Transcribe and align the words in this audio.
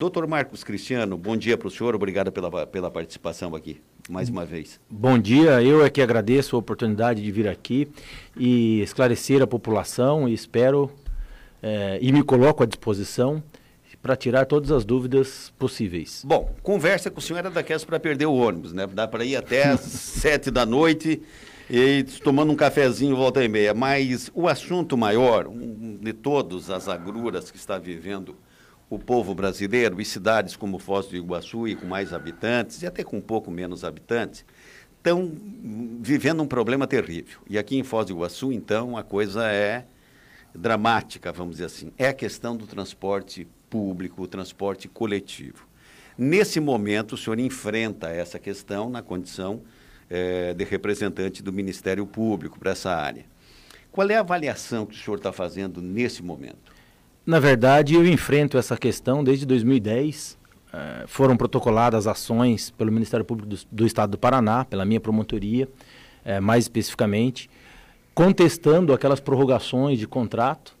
Doutor 0.00 0.28
Marcos 0.28 0.62
Cristiano, 0.62 1.18
bom 1.18 1.36
dia 1.36 1.58
para 1.58 1.66
o 1.66 1.70
senhor, 1.72 1.92
obrigado 1.92 2.30
pela, 2.30 2.64
pela 2.68 2.88
participação 2.88 3.56
aqui, 3.56 3.80
mais 4.08 4.28
uma 4.28 4.46
vez. 4.46 4.78
Bom 4.88 5.18
dia, 5.18 5.60
eu 5.60 5.84
é 5.84 5.90
que 5.90 6.00
agradeço 6.00 6.54
a 6.54 6.58
oportunidade 6.60 7.20
de 7.20 7.32
vir 7.32 7.48
aqui 7.48 7.88
e 8.36 8.80
esclarecer 8.80 9.42
a 9.42 9.46
população 9.48 10.28
e 10.28 10.32
espero 10.32 10.88
é, 11.60 11.98
e 12.00 12.12
me 12.12 12.22
coloco 12.22 12.62
à 12.62 12.66
disposição 12.66 13.42
para 14.00 14.14
tirar 14.14 14.46
todas 14.46 14.70
as 14.70 14.84
dúvidas 14.84 15.52
possíveis. 15.58 16.22
Bom, 16.24 16.54
conversa 16.62 17.10
com 17.10 17.18
o 17.18 17.20
senhor 17.20 17.40
era 17.40 17.50
daquelas 17.50 17.84
para 17.84 17.98
perder 17.98 18.26
o 18.26 18.34
ônibus, 18.34 18.72
né? 18.72 18.86
Dá 18.86 19.08
para 19.08 19.24
ir 19.24 19.34
até 19.34 19.64
às 19.64 19.80
sete 19.82 20.48
da 20.48 20.64
noite 20.64 21.20
e 21.68 22.04
tomando 22.22 22.52
um 22.52 22.56
cafezinho 22.56 23.16
volta 23.16 23.42
e 23.42 23.48
meia. 23.48 23.74
Mas 23.74 24.30
o 24.32 24.46
assunto 24.46 24.96
maior 24.96 25.48
um 25.48 25.98
de 26.00 26.12
todas 26.12 26.70
as 26.70 26.86
agruras 26.86 27.50
que 27.50 27.56
está 27.56 27.78
vivendo 27.78 28.36
o 28.90 28.98
povo 28.98 29.34
brasileiro 29.34 30.00
e 30.00 30.04
cidades 30.04 30.56
como 30.56 30.78
Foz 30.78 31.06
do 31.06 31.16
Iguaçu 31.16 31.68
e 31.68 31.74
com 31.74 31.86
mais 31.86 32.12
habitantes, 32.12 32.82
e 32.82 32.86
até 32.86 33.04
com 33.04 33.18
um 33.18 33.20
pouco 33.20 33.50
menos 33.50 33.84
habitantes, 33.84 34.44
estão 34.96 35.32
vivendo 36.00 36.42
um 36.42 36.46
problema 36.46 36.86
terrível. 36.86 37.40
E 37.48 37.58
aqui 37.58 37.76
em 37.76 37.82
Foz 37.82 38.06
do 38.06 38.12
Iguaçu, 38.12 38.52
então, 38.52 38.96
a 38.96 39.02
coisa 39.02 39.50
é 39.50 39.86
dramática, 40.54 41.30
vamos 41.32 41.56
dizer 41.56 41.66
assim. 41.66 41.92
É 41.98 42.08
a 42.08 42.14
questão 42.14 42.56
do 42.56 42.66
transporte 42.66 43.46
público, 43.68 44.22
o 44.22 44.26
transporte 44.26 44.88
coletivo. 44.88 45.66
Nesse 46.16 46.58
momento, 46.58 47.12
o 47.12 47.16
senhor 47.16 47.38
enfrenta 47.38 48.08
essa 48.08 48.38
questão 48.38 48.90
na 48.90 49.02
condição 49.02 49.62
é, 50.10 50.52
de 50.54 50.64
representante 50.64 51.42
do 51.42 51.52
Ministério 51.52 52.06
Público 52.06 52.58
para 52.58 52.72
essa 52.72 52.90
área. 52.90 53.24
Qual 53.92 54.08
é 54.10 54.16
a 54.16 54.20
avaliação 54.20 54.84
que 54.84 54.94
o 54.94 54.98
senhor 54.98 55.16
está 55.16 55.32
fazendo 55.32 55.80
nesse 55.80 56.22
momento? 56.22 56.72
Na 57.28 57.38
verdade, 57.38 57.94
eu 57.94 58.06
enfrento 58.06 58.56
essa 58.56 58.74
questão 58.74 59.22
desde 59.22 59.44
2010. 59.44 60.38
Eh, 60.72 61.04
foram 61.06 61.36
protocoladas 61.36 62.06
ações 62.06 62.70
pelo 62.70 62.90
Ministério 62.90 63.22
Público 63.22 63.50
do, 63.50 63.58
do 63.70 63.86
Estado 63.86 64.12
do 64.12 64.18
Paraná, 64.18 64.64
pela 64.64 64.82
minha 64.86 64.98
promotoria, 64.98 65.68
eh, 66.24 66.40
mais 66.40 66.64
especificamente, 66.64 67.50
contestando 68.14 68.94
aquelas 68.94 69.20
prorrogações 69.20 69.98
de 69.98 70.08
contrato, 70.08 70.74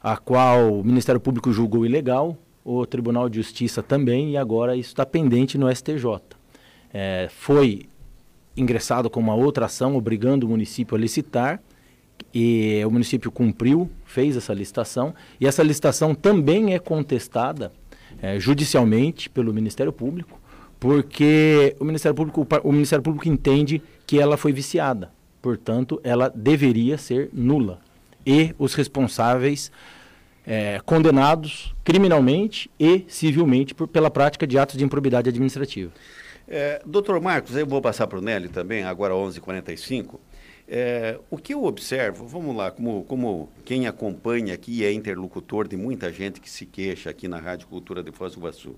a 0.00 0.16
qual 0.16 0.74
o 0.74 0.84
Ministério 0.84 1.20
Público 1.20 1.52
julgou 1.52 1.84
ilegal, 1.84 2.38
o 2.64 2.86
Tribunal 2.86 3.28
de 3.28 3.38
Justiça 3.38 3.82
também, 3.82 4.30
e 4.30 4.36
agora 4.36 4.76
isso 4.76 4.90
está 4.90 5.04
pendente 5.04 5.58
no 5.58 5.68
STJ. 5.68 6.20
Eh, 6.94 7.28
foi 7.32 7.88
ingressado 8.56 9.10
com 9.10 9.18
uma 9.18 9.34
outra 9.34 9.66
ação 9.66 9.96
obrigando 9.96 10.46
o 10.46 10.50
município 10.50 10.96
a 10.96 11.00
licitar 11.00 11.60
e 12.32 12.82
o 12.84 12.90
município 12.90 13.30
cumpriu, 13.30 13.90
fez 14.04 14.36
essa 14.36 14.52
licitação, 14.54 15.14
e 15.40 15.46
essa 15.46 15.62
licitação 15.62 16.14
também 16.14 16.74
é 16.74 16.78
contestada 16.78 17.72
é, 18.20 18.38
judicialmente 18.38 19.28
pelo 19.30 19.52
Ministério 19.52 19.92
Público, 19.92 20.40
porque 20.78 21.76
o 21.78 21.84
Ministério 21.84 22.14
Público, 22.14 22.46
o 22.64 22.72
Ministério 22.72 23.02
Público 23.02 23.28
entende 23.28 23.82
que 24.06 24.18
ela 24.18 24.36
foi 24.36 24.52
viciada, 24.52 25.10
portanto, 25.42 26.00
ela 26.02 26.28
deveria 26.34 26.96
ser 26.96 27.28
nula. 27.32 27.80
E 28.26 28.54
os 28.58 28.74
responsáveis 28.74 29.70
é, 30.46 30.80
condenados 30.84 31.74
criminalmente 31.84 32.70
e 32.78 33.04
civilmente 33.08 33.74
por, 33.74 33.88
pela 33.88 34.10
prática 34.10 34.46
de 34.46 34.58
atos 34.58 34.76
de 34.76 34.84
improbidade 34.84 35.28
administrativa. 35.28 35.90
É, 36.48 36.82
doutor 36.84 37.20
Marcos, 37.20 37.56
eu 37.56 37.66
vou 37.66 37.80
passar 37.80 38.06
para 38.06 38.18
o 38.18 38.22
Nelly 38.22 38.48
também, 38.48 38.82
agora 38.82 39.14
11h45. 39.14 40.18
É, 40.72 41.18
o 41.28 41.36
que 41.36 41.52
eu 41.52 41.64
observo, 41.64 42.28
vamos 42.28 42.54
lá, 42.54 42.70
como, 42.70 43.02
como 43.02 43.48
quem 43.64 43.88
acompanha 43.88 44.54
aqui 44.54 44.84
é 44.84 44.92
interlocutor 44.92 45.66
de 45.66 45.76
muita 45.76 46.12
gente 46.12 46.40
que 46.40 46.48
se 46.48 46.64
queixa 46.64 47.10
aqui 47.10 47.26
na 47.26 47.38
Rádio 47.40 47.66
Cultura 47.66 48.04
de 48.04 48.12
Foz 48.12 48.34
do 48.34 48.38
Iguaçu, 48.38 48.76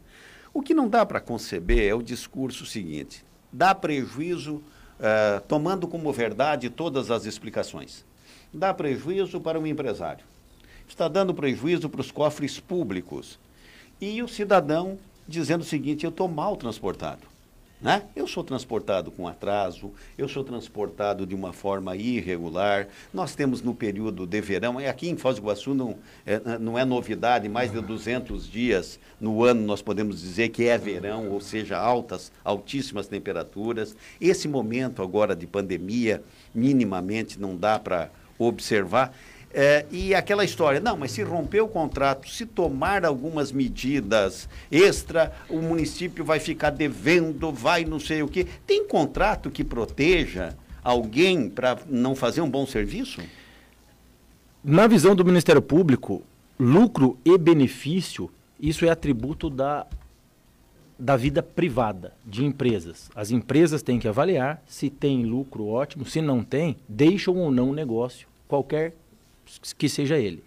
o 0.55 0.63
que 0.63 0.73
não 0.73 0.89
dá 0.89 1.05
para 1.05 1.21
conceber 1.21 1.87
é 1.87 1.95
o 1.95 2.01
discurso 2.01 2.65
seguinte: 2.65 3.23
dá 3.53 3.75
prejuízo, 3.75 4.63
é, 4.99 5.39
tomando 5.41 5.87
como 5.87 6.11
verdade 6.15 6.71
todas 6.71 7.11
as 7.11 7.27
explicações. 7.27 8.07
Dá 8.55 8.73
prejuízo 8.73 9.39
para 9.39 9.61
o 9.61 9.67
empresário, 9.67 10.25
está 10.89 11.09
dando 11.09 11.35
prejuízo 11.35 11.91
para 11.91 12.01
os 12.01 12.11
cofres 12.11 12.59
públicos. 12.59 13.39
E 14.01 14.23
o 14.23 14.29
cidadão 14.29 14.99
dizendo 15.29 15.61
o 15.61 15.67
seguinte: 15.67 16.05
eu 16.05 16.11
estou 16.11 16.27
mal 16.27 16.57
transportado. 16.57 17.32
Né? 17.83 18.05
Eu 18.15 18.29
sou 18.29 18.45
transportado 18.45 19.11
com 19.11 19.27
atraso, 19.27 19.93
eu 20.17 20.29
sou 20.29 20.45
transportado 20.45 21.27
de 21.27 21.35
uma 21.35 21.53
forma 21.53 21.97
irregular. 21.97 22.87
Nós 23.13 23.35
temos 23.35 23.61
no 23.61 23.75
período 23.75 24.25
de 24.25 24.41
verão, 24.41 24.79
aqui 24.79 25.09
em 25.09 25.17
Foz 25.17 25.35
do 25.35 25.43
Iguaçu 25.43 25.75
não 25.75 25.99
é, 26.25 26.59
não 26.61 26.79
é 26.79 26.85
novidade, 26.85 27.49
mais 27.49 27.73
de 27.73 27.81
200 27.81 28.49
dias 28.49 29.01
no 29.21 29.43
ano 29.43 29.63
nós 29.63 29.83
podemos 29.83 30.21
dizer 30.21 30.51
que 30.51 30.65
é 30.65 30.79
verão, 30.79 31.29
ou 31.31 31.41
seja, 31.41 31.77
altas, 31.77 32.31
altíssimas 32.45 33.09
temperaturas. 33.09 33.97
Esse 34.21 34.47
momento 34.47 35.03
agora 35.03 35.35
de 35.35 35.49
pandemia, 35.49 36.23
minimamente 36.55 37.41
não 37.41 37.57
dá 37.57 37.81
para 37.81 38.11
observar. 38.39 39.13
É, 39.55 39.85
e 39.91 40.15
aquela 40.15 40.45
história, 40.45 40.81
não, 40.81 40.97
mas 40.97 41.11
se 41.11 41.23
romper 41.23 41.61
o 41.61 41.69
contrato, 41.69 42.29
se 42.29 42.47
tomar 42.47 43.05
algumas 43.05 43.53
medidas 43.53 44.49
extra, 44.71 45.31
o 45.49 45.61
município 45.61 46.25
vai 46.25 46.41
ficar 46.41 46.71
devendo, 46.71 47.53
vai 47.53 47.85
não 47.85 48.01
sei 48.01 48.23
o 48.23 48.29
quê. 48.29 48.47
Tem 48.67 48.87
contrato 48.87 49.51
que 49.51 49.63
proteja 49.63 50.57
alguém 50.83 51.51
para 51.51 51.79
não 51.87 52.15
fazer 52.15 52.41
um 52.41 52.49
bom 52.49 52.67
serviço? 52.67 53.21
Na 54.65 54.87
visão 54.87 55.15
do 55.15 55.25
Ministério 55.25 55.61
Público, 55.61 56.23
lucro 56.59 57.19
e 57.23 57.37
benefício, 57.37 58.31
isso 58.59 58.87
é 58.87 58.89
atributo 58.89 59.51
da, 59.51 59.87
da 60.99 61.15
vida 61.15 61.43
privada, 61.43 62.15
de 62.25 62.43
empresas. 62.45 63.11
As 63.15 63.31
empresas 63.31 63.83
têm 63.83 63.99
que 63.99 64.09
avaliar 64.09 64.63
se 64.67 64.89
tem 64.89 65.25
lucro, 65.25 65.67
ótimo, 65.67 66.07
se 66.07 66.23
não 66.23 66.43
tem, 66.43 66.77
deixam 66.89 67.37
ou 67.37 67.51
não 67.51 67.71
o 67.71 67.75
negócio, 67.75 68.27
qualquer 68.49 68.95
que 69.77 69.89
seja 69.89 70.19
ele. 70.19 70.45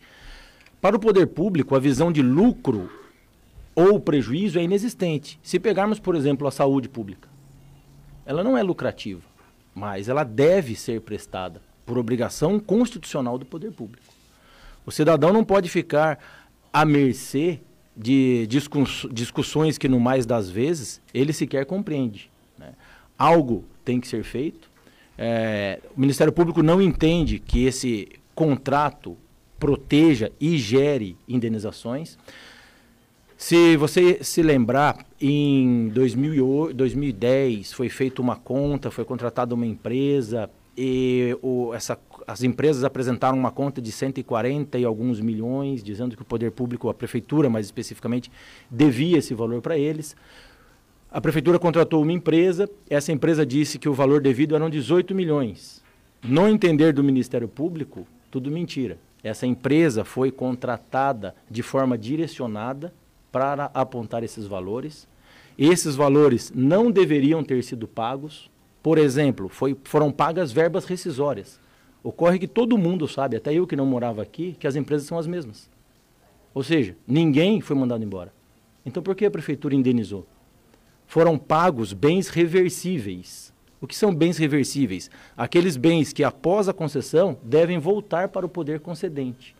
Para 0.82 0.96
o 0.96 1.00
poder 1.00 1.28
público, 1.28 1.76
a 1.76 1.80
visão 1.80 2.12
de 2.12 2.22
lucro 2.22 2.90
ou 3.74 4.00
prejuízo 4.00 4.60
é 4.60 4.64
inexistente. 4.64 5.40
Se 5.44 5.60
pegarmos, 5.60 6.00
por 6.00 6.16
exemplo, 6.16 6.48
a 6.48 6.52
saúde 6.52 6.88
pública, 6.88 7.28
ela 8.26 8.44
não 8.44 8.58
é 8.58 8.64
lucrativa, 8.64 9.22
mas 9.74 10.08
ela 10.08 10.24
deve 10.24 10.76
ser 10.76 11.02
prestada 11.02 11.62
por 11.86 11.98
obrigação 11.98 12.60
constitucional 12.60 13.38
do 13.38 13.46
poder 13.46 13.72
público. 13.72 14.14
O 14.86 14.92
cidadão 14.92 15.34
não 15.34 15.44
pode 15.44 15.70
ficar 15.70 16.20
à 16.72 16.86
mercê 16.86 17.60
de 17.96 18.48
discussões 18.48 19.78
que, 19.78 19.88
no 19.88 20.00
mais 20.00 20.26
das 20.26 20.50
vezes, 20.50 21.02
ele 21.14 21.32
sequer 21.32 21.66
compreende. 21.66 22.30
Né? 22.58 22.74
Algo 23.18 23.64
tem 23.84 24.00
que 24.00 24.08
ser 24.08 24.24
feito. 24.24 24.70
É, 25.18 25.80
o 25.96 26.00
Ministério 26.00 26.34
Público 26.34 26.62
não 26.62 26.82
entende 26.82 27.40
que 27.40 27.66
esse 27.66 28.10
contrato 28.36 29.18
proteja 29.58 30.32
e 30.40 30.58
gere 30.58 31.18
indenizações. 31.28 32.18
Se 33.38 33.76
você 33.78 34.24
se 34.24 34.42
lembrar, 34.42 35.06
em 35.20 35.90
2008, 35.90 36.74
2010 36.74 37.74
foi 37.74 37.90
feita 37.90 38.22
uma 38.22 38.36
conta, 38.36 38.92
foi 38.92 39.04
contratada 39.04 39.56
uma 39.56 39.66
empresa 39.66 40.50
e 40.78 41.38
o, 41.42 41.74
essa, 41.74 41.98
as 42.28 42.44
empresas 42.44 42.84
apresentaram 42.84 43.38
uma 43.38 43.52
conta 43.52 43.82
de 43.82 43.92
140 43.92 44.78
e 44.78 44.86
alguns 44.86 45.20
milhões, 45.20 45.84
dizendo 45.84 46.16
que 46.16 46.22
o 46.22 46.26
poder 46.26 46.52
público, 46.52 46.90
a 46.90 46.94
prefeitura 46.94 47.50
mais 47.50 47.66
especificamente, 47.66 48.32
devia 48.70 49.18
esse 49.18 49.34
valor 49.34 49.62
para 49.62 49.78
eles. 49.78 50.16
A 51.10 51.22
prefeitura 51.22 51.58
contratou 51.58 52.02
uma 52.02 52.12
empresa, 52.12 52.70
essa 52.90 53.12
empresa 53.12 53.46
disse 53.46 53.80
que 53.80 53.88
o 53.88 53.94
valor 53.94 54.22
devido 54.22 54.56
eram 54.56 54.70
18 54.70 55.16
milhões. 55.16 55.84
No 56.24 56.48
entender 56.48 56.92
do 56.92 57.04
Ministério 57.04 57.48
Público, 57.48 58.06
tudo 58.36 58.52
mentira. 58.52 59.00
Essa 59.24 59.48
empresa 59.48 60.04
foi 60.04 60.30
contratada 60.30 61.34
de 61.50 61.64
forma 61.64 61.98
direcionada 61.98 62.94
para 63.32 63.72
apontar 63.74 64.26
esses 64.26 64.46
valores. 64.46 65.08
Esses 65.58 65.96
valores 65.96 66.52
não 66.54 66.92
deveriam 66.92 67.42
ter 67.46 67.64
sido 67.64 67.88
pagos. 67.88 68.52
Por 68.84 68.98
exemplo, 68.98 69.48
foi, 69.48 69.74
foram 69.86 70.12
pagas 70.12 70.52
verbas 70.52 70.84
rescisórias. 70.84 71.62
Ocorre 72.04 72.38
que 72.38 72.46
todo 72.46 72.78
mundo 72.78 73.08
sabe, 73.08 73.38
até 73.38 73.54
eu 73.54 73.66
que 73.66 73.78
não 73.78 73.86
morava 73.86 74.22
aqui, 74.22 74.54
que 74.60 74.68
as 74.68 74.76
empresas 74.76 75.08
são 75.08 75.18
as 75.18 75.28
mesmas. 75.28 75.70
Ou 76.54 76.62
seja, 76.62 76.98
ninguém 77.08 77.62
foi 77.62 77.78
mandado 77.78 78.04
embora. 78.04 78.34
Então 78.86 79.02
por 79.02 79.16
que 79.16 79.26
a 79.26 79.32
prefeitura 79.32 79.76
indenizou? 79.76 80.28
Foram 81.08 81.38
pagos 81.38 81.94
bens 81.94 82.28
reversíveis 82.28 83.54
o 83.86 83.88
que 83.88 83.96
são 83.96 84.14
bens 84.14 84.38
reversíveis? 84.38 85.10
Aqueles 85.38 85.78
bens 85.78 86.12
que, 86.12 86.24
após 86.24 86.68
a 86.68 86.74
concessão, 86.74 87.38
devem 87.44 87.78
voltar 87.78 88.30
para 88.30 88.46
o 88.46 88.50
poder 88.50 88.80
concedente. 88.80 89.56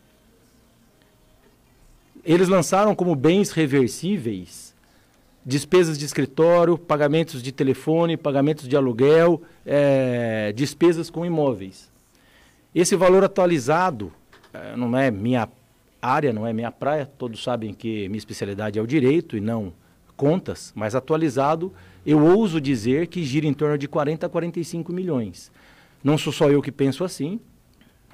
Eles 2.24 2.48
lançaram 2.48 2.94
como 2.94 3.14
bens 3.14 3.50
reversíveis 3.52 4.74
despesas 5.44 5.96
de 5.96 6.04
escritório, 6.04 6.76
pagamentos 6.76 7.40
de 7.40 7.52
telefone, 7.52 8.16
pagamentos 8.16 8.66
de 8.66 8.76
aluguel, 8.76 9.40
é, 9.64 10.52
despesas 10.52 11.08
com 11.08 11.24
imóveis. 11.24 11.88
Esse 12.74 12.96
valor 12.96 13.22
atualizado, 13.22 14.12
é, 14.52 14.74
não 14.74 14.98
é 14.98 15.08
minha 15.08 15.48
área, 16.02 16.32
não 16.32 16.44
é 16.44 16.52
minha 16.52 16.72
praia. 16.72 17.06
Todos 17.06 17.44
sabem 17.44 17.72
que 17.72 18.08
minha 18.08 18.18
especialidade 18.18 18.76
é 18.76 18.82
o 18.82 18.86
direito 18.88 19.36
e 19.36 19.40
não 19.40 19.72
contas, 20.16 20.72
mas 20.74 20.96
atualizado, 20.96 21.72
eu 22.06 22.24
ouso 22.24 22.60
dizer 22.60 23.08
que 23.08 23.24
gira 23.24 23.46
em 23.46 23.52
torno 23.52 23.76
de 23.76 23.88
40 23.88 24.26
a 24.26 24.28
45 24.28 24.92
milhões. 24.92 25.50
Não 26.04 26.16
sou 26.16 26.32
só 26.32 26.48
eu 26.48 26.62
que 26.62 26.70
penso 26.70 27.02
assim. 27.02 27.40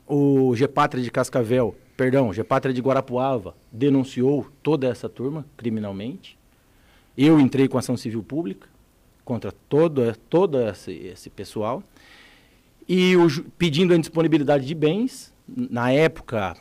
O 0.07 0.57
Gepátria 0.57 1.05
de 1.05 1.11
Cascavel, 1.11 1.77
perdão, 1.97 2.33
Gepátria 2.33 2.75
de 2.75 2.81
Guarapuava 2.81 3.55
denunciou 3.71 4.47
toda 4.63 4.89
essa 4.89 5.09
turma 5.09 5.45
criminalmente. 5.57 6.39
Eu 7.17 7.39
entrei 7.39 7.69
com 7.69 7.77
ação 7.77 7.97
civil 7.97 8.23
pública 8.23 8.67
contra 9.25 9.53
todo, 9.53 10.17
todo 10.29 10.59
esse, 10.61 10.93
esse 10.93 11.29
pessoal 11.29 11.83
e 12.89 13.17
o, 13.17 13.29
pedindo 13.59 13.93
a 13.93 13.97
indisponibilidade 13.97 14.67
de 14.67 14.75
bens. 14.75 15.33
Na 15.47 15.91
época, 15.91 16.57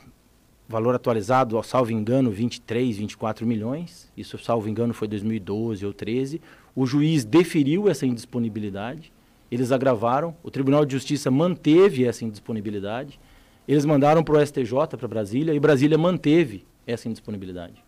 valor 0.68 0.96
atualizado, 0.96 1.62
salvo 1.64 1.92
engano, 1.92 2.32
23, 2.32 2.98
24 2.98 3.46
milhões. 3.46 4.12
Isso, 4.16 4.38
salvo 4.38 4.68
engano, 4.68 4.94
foi 4.94 5.08
2012 5.08 5.86
ou 5.86 5.94
13. 5.94 6.42
O 6.76 6.86
juiz 6.86 7.26
deferiu 7.26 7.90
essa 7.90 8.06
indisponibilidade. 8.06 9.12
Eles 9.52 9.72
agravaram. 9.72 10.36
O 10.42 10.50
Tribunal 10.50 10.86
de 10.86 10.94
Justiça 10.94 11.30
manteve 11.30 12.06
essa 12.06 12.24
indisponibilidade. 12.24 13.20
Eles 13.68 13.86
mandaram 13.86 14.24
para 14.24 14.38
o 14.38 14.46
STJ, 14.46 14.98
para 14.98 15.08
Brasília, 15.08 15.54
e 15.54 15.60
Brasília 15.60 15.98
manteve 15.98 16.66
essa 16.86 17.08
indisponibilidade. 17.08 17.84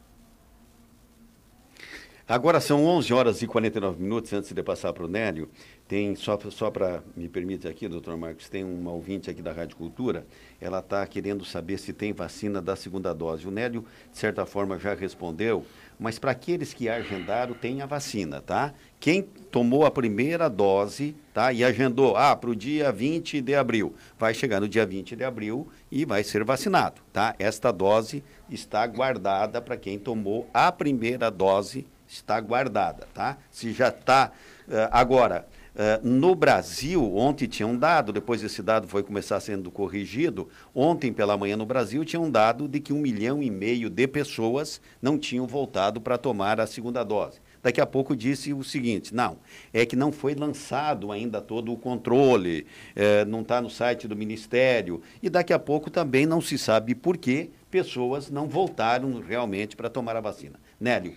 Agora 2.26 2.62
são 2.62 2.86
11 2.86 3.14
horas 3.14 3.42
e 3.42 3.48
49 3.48 4.02
minutos, 4.02 4.32
antes 4.32 4.54
de 4.54 4.64
passar 4.64 4.94
para 4.94 5.04
o 5.04 5.10
Nélio. 5.10 5.50
Tem, 5.86 6.16
só, 6.16 6.40
só 6.50 6.72
para 6.72 7.04
me 7.18 7.28
permitir 7.28 7.68
aqui, 7.68 7.86
doutor 7.86 8.16
Marcos, 8.16 8.48
tem 8.48 8.64
uma 8.64 8.92
ouvinte 8.92 9.30
aqui 9.30 9.42
da 9.42 9.52
Rádio 9.52 9.76
Cultura, 9.76 10.26
ela 10.60 10.80
está 10.80 11.06
querendo 11.06 11.44
saber 11.44 11.78
se 11.78 11.92
tem 11.92 12.14
vacina 12.14 12.62
da 12.62 12.78
segunda 12.78 13.14
dose. 13.14 13.46
O 13.46 13.52
Nélio, 13.52 13.86
de 14.10 14.18
certa 14.18 14.46
forma, 14.46 14.80
já 14.80 14.94
respondeu, 14.94 15.66
mas 16.04 16.20
para 16.20 16.32
aqueles 16.32 16.74
que 16.74 16.90
agendaram, 16.90 17.54
tem 17.54 17.82
a 17.82 17.86
vacina, 17.86 18.42
tá? 18.42 18.74
Quem 19.00 19.22
tomou 19.22 19.86
a 19.86 19.92
primeira 19.92 20.50
dose, 20.50 21.16
tá? 21.34 21.54
E 21.54 21.64
agendou, 21.64 22.18
ah, 22.18 22.36
para 22.36 22.50
o 22.50 22.56
dia 22.56 22.92
20 22.92 23.40
de 23.40 23.56
abril, 23.56 23.96
vai 24.20 24.34
chegar 24.34 24.60
no 24.60 24.68
dia 24.68 24.86
20 24.86 25.16
de 25.16 25.24
abril 25.24 25.66
e 25.90 26.04
vai 26.04 26.22
ser 26.22 26.44
vacinado, 26.44 27.00
tá? 27.14 27.34
Esta 27.40 27.72
dose 27.72 28.22
está 28.50 28.86
guardada 28.86 29.62
para 29.62 29.78
quem 29.78 29.98
tomou 29.98 30.46
a 30.54 30.74
primeira 30.74 31.32
dose, 31.32 31.88
está 32.06 32.38
guardada, 32.42 33.08
tá? 33.14 33.38
Se 33.50 33.72
já 33.72 33.88
está... 33.88 34.30
Uh, 34.68 34.92
agora, 34.92 35.48
Uh, 35.74 36.08
no 36.08 36.36
Brasil, 36.36 37.16
ontem 37.16 37.48
tinha 37.48 37.66
um 37.66 37.76
dado, 37.76 38.14
depois 38.14 38.44
esse 38.44 38.62
dado 38.62 38.88
foi 38.88 39.02
começar 39.02 39.40
sendo 39.40 39.72
corrigido. 39.72 40.48
Ontem 40.74 41.12
pela 41.12 41.36
manhã 41.36 41.58
no 41.58 41.66
Brasil 41.66 42.06
tinha 42.06 42.22
um 42.22 42.30
dado 42.30 42.68
de 42.68 42.80
que 42.80 42.94
um 42.94 43.00
milhão 43.00 43.42
e 43.42 43.50
meio 43.50 43.90
de 43.90 44.08
pessoas 44.08 44.80
não 45.02 45.18
tinham 45.18 45.48
voltado 45.48 46.00
para 46.00 46.18
tomar 46.18 46.60
a 46.60 46.68
segunda 46.68 47.04
dose. 47.04 47.40
Daqui 47.64 47.82
a 47.82 47.88
pouco 47.88 48.16
disse 48.16 48.54
o 48.54 48.64
seguinte: 48.64 49.16
não, 49.16 49.38
é 49.74 49.84
que 49.86 49.96
não 49.96 50.12
foi 50.12 50.36
lançado 50.36 51.12
ainda 51.12 51.42
todo 51.42 51.72
o 51.72 51.78
controle, 51.78 52.68
é, 52.96 53.26
não 53.26 53.42
está 53.42 53.60
no 53.60 53.70
site 53.70 54.08
do 54.08 54.16
Ministério, 54.16 55.02
e 55.24 55.30
daqui 55.30 55.54
a 55.54 55.60
pouco 55.60 55.90
também 55.90 56.26
não 56.26 56.42
se 56.42 56.58
sabe 56.58 56.94
por 56.94 57.18
que 57.18 57.50
pessoas 57.72 58.30
não 58.30 58.48
voltaram 58.48 59.20
realmente 59.22 59.76
para 59.76 59.90
tomar 59.90 60.16
a 60.16 60.22
vacina. 60.22 60.60
Nélio. 60.80 61.16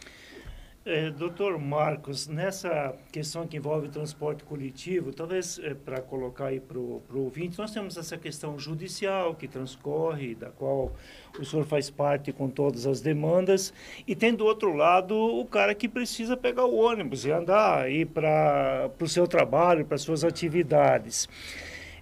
É, 0.89 1.11
doutor 1.11 1.59
Marcos, 1.59 2.29
nessa 2.29 2.95
questão 3.11 3.45
que 3.45 3.57
envolve 3.57 3.89
transporte 3.89 4.45
coletivo, 4.45 5.13
talvez 5.13 5.59
é, 5.59 5.75
para 5.75 6.01
colocar 6.01 6.47
aí 6.47 6.61
para 6.61 6.79
o 6.79 7.03
ouvinte, 7.13 7.59
nós 7.59 7.73
temos 7.73 7.97
essa 7.97 8.17
questão 8.17 8.57
judicial 8.57 9.35
que 9.35 9.49
transcorre, 9.49 10.37
da 10.37 10.51
qual 10.51 10.93
o 11.37 11.45
senhor 11.45 11.67
faz 11.67 11.91
parte 11.91 12.31
com 12.31 12.49
todas 12.49 12.87
as 12.87 13.01
demandas, 13.01 13.75
e 14.07 14.15
tem 14.15 14.33
do 14.33 14.45
outro 14.45 14.75
lado 14.75 15.17
o 15.17 15.45
cara 15.45 15.75
que 15.75 15.89
precisa 15.89 16.37
pegar 16.37 16.67
o 16.67 16.77
ônibus 16.77 17.25
e 17.25 17.33
andar, 17.33 17.91
ir 17.91 18.07
para 18.07 18.89
o 19.01 19.09
seu 19.09 19.27
trabalho, 19.27 19.85
para 19.85 19.99
suas 19.99 20.23
atividades. 20.23 21.29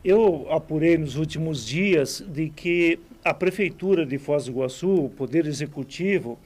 Eu 0.05 0.47
apurei 0.51 0.99
nos 0.99 1.17
últimos 1.17 1.65
dias 1.65 2.23
de 2.29 2.51
que 2.51 2.99
a 3.25 3.33
Prefeitura 3.33 4.05
de 4.05 4.19
Foz 4.19 4.45
do 4.45 4.51
Iguaçu, 4.51 5.07
o 5.07 5.09
Poder 5.09 5.47
Executivo, 5.47 6.39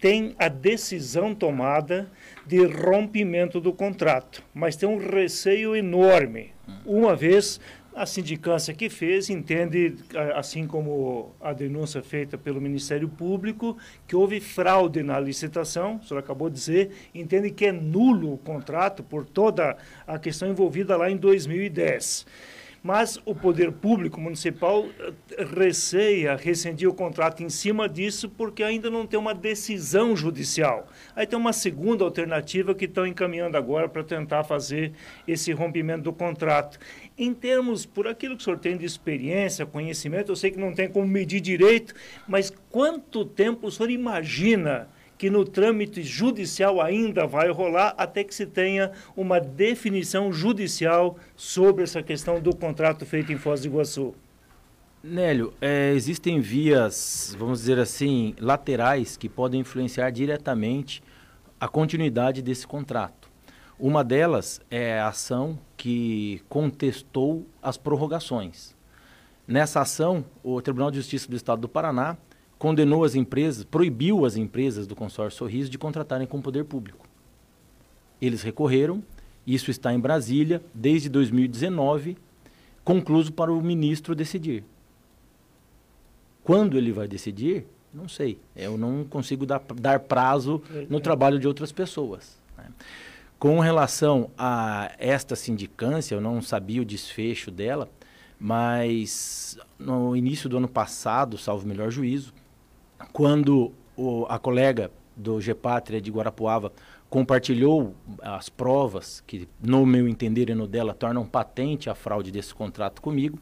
tem 0.00 0.34
a 0.38 0.48
decisão 0.48 1.34
tomada 1.34 2.10
de 2.46 2.64
rompimento 2.64 3.60
do 3.60 3.72
contrato, 3.72 4.42
mas 4.54 4.76
tem 4.76 4.88
um 4.88 4.98
receio 4.98 5.74
enorme. 5.74 6.52
Uma 6.84 7.16
vez 7.16 7.60
a 7.94 8.06
sindicância 8.06 8.72
que 8.72 8.88
fez 8.88 9.28
entende, 9.28 9.96
assim 10.36 10.68
como 10.68 11.34
a 11.40 11.52
denúncia 11.52 12.00
feita 12.00 12.38
pelo 12.38 12.60
Ministério 12.60 13.08
Público, 13.08 13.76
que 14.06 14.14
houve 14.14 14.40
fraude 14.40 15.02
na 15.02 15.18
licitação, 15.18 15.96
o 15.96 16.04
senhor 16.04 16.20
acabou 16.20 16.48
de 16.48 16.54
dizer, 16.54 16.90
entende 17.12 17.50
que 17.50 17.66
é 17.66 17.72
nulo 17.72 18.34
o 18.34 18.38
contrato 18.38 19.02
por 19.02 19.24
toda 19.24 19.76
a 20.06 20.18
questão 20.18 20.48
envolvida 20.48 20.96
lá 20.96 21.10
em 21.10 21.16
2010 21.16 22.24
mas 22.82 23.20
o 23.24 23.34
poder 23.34 23.72
público 23.72 24.20
municipal 24.20 24.86
eh, 24.98 25.12
receia 25.56 26.36
rescindir 26.36 26.88
o 26.88 26.94
contrato 26.94 27.42
em 27.42 27.48
cima 27.48 27.88
disso 27.88 28.28
porque 28.28 28.62
ainda 28.62 28.88
não 28.90 29.06
tem 29.06 29.18
uma 29.18 29.34
decisão 29.34 30.16
judicial. 30.16 30.88
Aí 31.14 31.26
tem 31.26 31.38
uma 31.38 31.52
segunda 31.52 32.04
alternativa 32.04 32.74
que 32.74 32.84
estão 32.84 33.06
encaminhando 33.06 33.56
agora 33.56 33.88
para 33.88 34.04
tentar 34.04 34.44
fazer 34.44 34.92
esse 35.26 35.52
rompimento 35.52 36.02
do 36.02 36.12
contrato. 36.12 36.78
Em 37.16 37.34
termos, 37.34 37.84
por 37.84 38.06
aquilo 38.06 38.36
que 38.36 38.42
o 38.42 38.44
senhor 38.44 38.58
tem 38.58 38.76
de 38.76 38.84
experiência, 38.84 39.66
conhecimento, 39.66 40.30
eu 40.30 40.36
sei 40.36 40.50
que 40.50 40.58
não 40.58 40.72
tem 40.72 40.88
como 40.88 41.06
medir 41.06 41.40
direito, 41.40 41.94
mas 42.26 42.52
quanto 42.70 43.24
tempo 43.24 43.66
o 43.66 43.70
senhor 43.70 43.90
imagina 43.90 44.88
que 45.18 45.28
no 45.28 45.44
trâmite 45.44 46.02
judicial 46.02 46.80
ainda 46.80 47.26
vai 47.26 47.50
rolar 47.50 47.92
até 47.98 48.22
que 48.22 48.34
se 48.34 48.46
tenha 48.46 48.92
uma 49.16 49.40
definição 49.40 50.32
judicial 50.32 51.18
sobre 51.36 51.82
essa 51.82 52.02
questão 52.02 52.40
do 52.40 52.54
contrato 52.54 53.04
feito 53.04 53.32
em 53.32 53.36
Foz 53.36 53.60
do 53.62 53.66
Iguaçu. 53.66 54.14
Nélio, 55.02 55.52
é, 55.60 55.92
existem 55.94 56.40
vias, 56.40 57.34
vamos 57.38 57.60
dizer 57.60 57.78
assim, 57.78 58.34
laterais 58.38 59.16
que 59.16 59.28
podem 59.28 59.60
influenciar 59.60 60.10
diretamente 60.10 61.02
a 61.60 61.66
continuidade 61.66 62.40
desse 62.40 62.66
contrato. 62.66 63.28
Uma 63.78 64.04
delas 64.04 64.60
é 64.70 65.00
a 65.00 65.08
ação 65.08 65.58
que 65.76 66.42
contestou 66.48 67.46
as 67.62 67.76
prorrogações. 67.76 68.76
Nessa 69.46 69.80
ação, 69.80 70.24
o 70.42 70.60
Tribunal 70.60 70.90
de 70.90 70.98
Justiça 70.98 71.28
do 71.28 71.36
Estado 71.36 71.60
do 71.60 71.68
Paraná 71.68 72.16
condenou 72.58 73.04
as 73.04 73.14
empresas, 73.14 73.64
proibiu 73.64 74.24
as 74.24 74.36
empresas 74.36 74.86
do 74.86 74.96
consórcio 74.96 75.38
Sorriso 75.38 75.70
de 75.70 75.78
contratarem 75.78 76.26
com 76.26 76.38
o 76.38 76.42
poder 76.42 76.64
público. 76.64 77.06
Eles 78.20 78.42
recorreram, 78.42 79.02
isso 79.46 79.70
está 79.70 79.94
em 79.94 80.00
Brasília 80.00 80.60
desde 80.74 81.08
2019, 81.08 82.16
concluso 82.84 83.32
para 83.32 83.52
o 83.52 83.62
ministro 83.62 84.14
decidir. 84.14 84.64
Quando 86.42 86.76
ele 86.76 86.92
vai 86.92 87.06
decidir, 87.06 87.66
não 87.92 88.08
sei. 88.08 88.38
Eu 88.56 88.76
não 88.76 89.04
consigo 89.04 89.46
dar, 89.46 89.62
dar 89.76 90.00
prazo 90.00 90.62
no 90.88 91.00
trabalho 91.00 91.38
de 91.38 91.46
outras 91.46 91.72
pessoas. 91.72 92.36
Né? 92.56 92.64
Com 93.38 93.60
relação 93.60 94.30
a 94.36 94.90
esta 94.98 95.36
sindicância, 95.36 96.14
eu 96.14 96.20
não 96.20 96.42
sabia 96.42 96.82
o 96.82 96.84
desfecho 96.84 97.50
dela, 97.50 97.88
mas 98.38 99.58
no 99.78 100.16
início 100.16 100.48
do 100.48 100.56
ano 100.56 100.68
passado, 100.68 101.38
salvo 101.38 101.66
melhor 101.66 101.90
juízo, 101.90 102.32
quando 103.12 103.72
o, 103.96 104.26
a 104.28 104.38
colega 104.38 104.90
do 105.16 105.40
Gepátria 105.40 106.00
de 106.00 106.10
Guarapuava 106.10 106.72
compartilhou 107.10 107.94
as 108.20 108.48
provas 108.48 109.22
que, 109.26 109.48
no 109.60 109.84
meu 109.86 110.06
entender 110.06 110.50
e 110.50 110.54
no 110.54 110.66
dela, 110.66 110.94
tornam 110.94 111.26
patente 111.26 111.88
a 111.88 111.94
fraude 111.94 112.30
desse 112.30 112.54
contrato 112.54 113.00
comigo. 113.00 113.38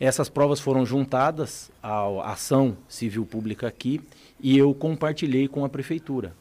Essas 0.00 0.28
provas 0.28 0.58
foram 0.58 0.84
juntadas 0.84 1.70
à 1.82 2.32
ação 2.32 2.76
civil 2.88 3.24
pública 3.24 3.68
aqui 3.68 4.00
e 4.40 4.58
eu 4.58 4.74
compartilhei 4.74 5.46
com 5.46 5.64
a 5.64 5.68
prefeitura. 5.68 6.34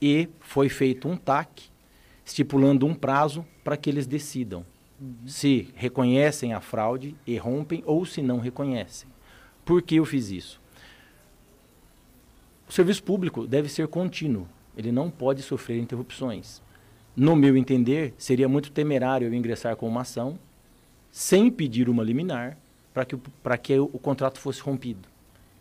E 0.00 0.28
foi 0.40 0.68
feito 0.68 1.08
um 1.08 1.16
TAC 1.16 1.64
estipulando 2.24 2.86
um 2.86 2.94
prazo 2.94 3.44
para 3.64 3.76
que 3.76 3.88
eles 3.88 4.06
decidam 4.06 4.64
uhum. 5.00 5.14
se 5.26 5.68
reconhecem 5.74 6.52
a 6.52 6.60
fraude 6.60 7.16
e 7.26 7.36
rompem 7.36 7.82
ou 7.86 8.04
se 8.04 8.22
não 8.22 8.38
reconhecem. 8.38 9.08
Por 9.64 9.82
que 9.82 9.96
eu 9.96 10.04
fiz 10.04 10.30
isso? 10.30 10.60
O 12.68 12.72
serviço 12.72 13.02
público 13.02 13.46
deve 13.46 13.68
ser 13.68 13.86
contínuo, 13.88 14.48
ele 14.76 14.90
não 14.90 15.10
pode 15.10 15.42
sofrer 15.42 15.78
interrupções. 15.78 16.60
No 17.16 17.34
meu 17.34 17.56
entender, 17.56 18.12
seria 18.18 18.48
muito 18.48 18.70
temerário 18.70 19.28
eu 19.28 19.34
ingressar 19.34 19.76
com 19.76 19.88
uma 19.88 20.02
ação 20.02 20.38
sem 21.10 21.50
pedir 21.50 21.88
uma 21.88 22.02
liminar 22.02 22.58
para 22.92 23.04
que, 23.04 23.16
que 23.62 23.78
o, 23.78 23.90
o 23.92 23.98
contrato 23.98 24.38
fosse 24.38 24.60
rompido. 24.60 25.08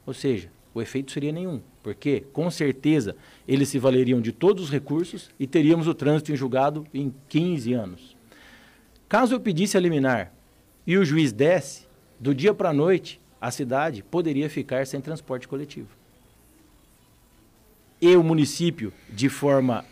Ou 0.06 0.14
seja, 0.14 0.50
o 0.74 0.82
efeito 0.82 1.12
seria 1.12 1.32
nenhum, 1.32 1.62
porque, 1.82 2.26
com 2.34 2.52
certeza, 2.52 3.16
eles 3.48 3.70
se 3.70 3.80
valeriam 3.80 4.20
de 4.20 4.34
todos 4.34 4.66
os 4.66 4.70
recursos 4.70 5.30
e 5.40 5.48
teríamos 5.48 5.88
o 5.88 5.94
trânsito 5.94 6.34
em 6.34 6.36
julgado 6.36 6.86
em 6.94 7.14
15 7.30 7.74
anos. 7.74 8.18
Caso 9.08 9.36
eu 9.36 9.40
pedisse 9.40 9.78
a 9.78 9.80
liminar 9.80 10.34
e 10.86 10.98
o 10.98 11.06
juiz 11.06 11.32
desse, 11.32 11.88
do 12.20 12.36
dia 12.36 12.54
para 12.54 12.72
a 12.72 12.74
noite, 12.74 13.22
a 13.40 13.50
cidade 13.52 14.04
poderia 14.04 14.50
ficar 14.50 14.86
sem 14.86 15.00
transporte 15.00 15.48
coletivo. 15.48 15.88
E 18.02 18.16
o 18.16 18.24
município, 18.24 18.94
de 19.10 19.30
forma 19.30 19.86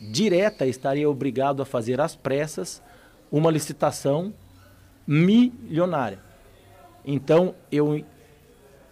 direta, 0.00 0.66
estaria 0.66 1.08
obrigado 1.08 1.62
a 1.62 1.66
fazer 1.66 2.00
às 2.00 2.16
pressas 2.16 2.82
uma 3.30 3.50
licitação 3.50 4.32
milionária. 5.06 6.18
Então, 7.04 7.54
eu 7.70 8.04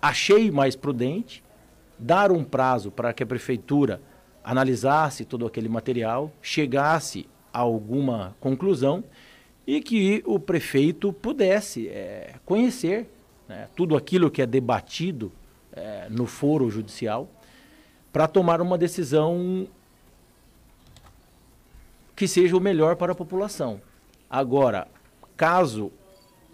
achei 0.01 0.51
mais 0.51 0.77
prudente 0.77 1.43
dar 1.99 2.31
um 2.31 2.45
prazo 2.45 2.91
para 2.91 3.13
que 3.13 3.23
a 3.23 3.27
prefeitura 3.27 4.01
analisasse 4.45 5.25
todo 5.25 5.47
aquele 5.47 5.69
material, 5.69 6.31
chegasse 6.43 7.29
a 7.53 7.61
alguma 7.61 8.35
conclusão 8.41 9.05
e 9.67 9.81
que 9.81 10.23
o 10.27 10.39
prefeito 10.39 11.13
pudesse 11.13 11.89
é, 11.89 12.35
conhecer 12.45 13.09
né, 13.49 13.69
tudo 13.77 13.97
aquilo 13.97 14.31
que 14.31 14.43
é 14.43 14.47
debatido 14.47 15.33
é, 15.73 16.09
no 16.11 16.27
foro 16.27 16.69
judicial 16.69 17.29
para 18.13 18.29
tomar 18.29 18.61
uma 18.61 18.77
decisão 18.77 19.67
que 22.15 22.29
seja 22.29 22.57
o 22.57 22.61
melhor 22.61 22.97
para 22.97 23.13
a 23.13 23.15
população. 23.15 23.81
Agora, 24.29 24.87
caso 25.37 25.91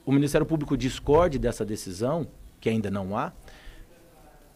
o 0.07 0.13
Ministério 0.13 0.47
Público 0.47 0.77
discorde 0.77 1.39
dessa 1.39 1.65
decisão, 1.65 2.27
que 2.61 2.69
ainda 2.69 2.91
não 2.91 3.17
há, 3.17 3.33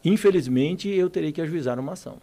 infelizmente 0.05 0.89
eu 0.89 1.11
terei 1.11 1.33
que 1.33 1.43
ajuizar 1.43 1.79
uma 1.79 1.93
ação. 1.93 2.19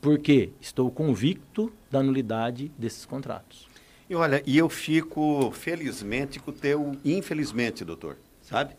Porque 0.00 0.50
estou 0.60 0.90
convicto 0.90 1.72
da 1.90 2.02
nulidade 2.02 2.70
desses 2.78 3.04
contratos. 3.04 3.68
E 4.08 4.14
olha, 4.14 4.42
e 4.46 4.56
eu 4.56 4.68
fico 4.68 5.50
felizmente 5.52 6.38
com 6.40 6.50
o 6.50 6.54
teu 6.54 6.96
infelizmente, 7.04 7.84
doutor, 7.84 8.16
sabe? 8.42 8.74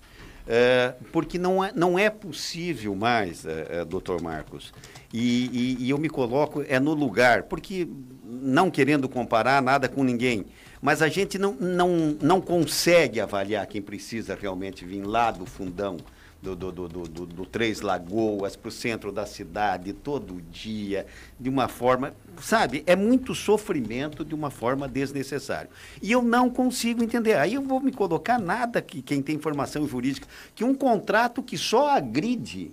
É, 0.47 0.93
porque 1.11 1.37
não 1.37 1.63
é, 1.63 1.71
não 1.75 1.97
é 1.99 2.09
possível 2.09 2.95
mais, 2.95 3.45
é, 3.45 3.67
é, 3.69 3.85
doutor 3.85 4.21
Marcos, 4.21 4.73
e, 5.13 5.77
e, 5.79 5.85
e, 5.85 5.89
eu 5.89 5.97
me 5.97 6.09
coloco 6.09 6.63
é 6.67 6.79
no 6.79 6.93
lugar, 6.93 7.43
porque 7.43 7.87
não 8.23 8.71
querendo 8.71 9.07
comparar 9.07 9.61
nada 9.61 9.87
com 9.87 10.03
ninguém, 10.03 10.45
mas 10.81 11.01
a 11.01 11.09
gente 11.09 11.37
não, 11.37 11.53
não, 11.53 12.17
não 12.21 12.41
consegue 12.41 13.19
avaliar 13.19 13.67
quem 13.67 13.81
precisa 13.81 14.37
realmente 14.39 14.83
vir 14.83 15.03
lá 15.03 15.29
do 15.29 15.45
fundão, 15.45 15.97
do, 16.41 16.55
do, 16.55 16.71
do, 16.71 16.87
do, 16.87 17.25
do 17.25 17.45
Três 17.45 17.81
Lagoas 17.81 18.55
para 18.55 18.69
o 18.69 18.71
centro 18.71 19.11
da 19.11 19.25
cidade 19.25 19.93
todo 19.93 20.41
dia, 20.51 21.05
de 21.39 21.49
uma 21.49 21.67
forma, 21.67 22.15
sabe, 22.41 22.83
é 22.87 22.95
muito 22.95 23.35
sofrimento 23.35 24.25
de 24.25 24.33
uma 24.33 24.49
forma 24.49 24.87
desnecessária. 24.87 25.69
E 26.01 26.11
eu 26.11 26.23
não 26.23 26.49
consigo 26.49 27.03
entender. 27.03 27.37
Aí 27.37 27.53
eu 27.53 27.61
vou 27.61 27.79
me 27.79 27.91
colocar 27.91 28.39
nada 28.39 28.81
que 28.81 29.01
quem 29.01 29.21
tem 29.21 29.37
formação 29.37 29.87
jurídica, 29.87 30.27
que 30.55 30.63
um 30.63 30.73
contrato 30.73 31.43
que 31.43 31.57
só 31.57 31.89
agride, 31.89 32.71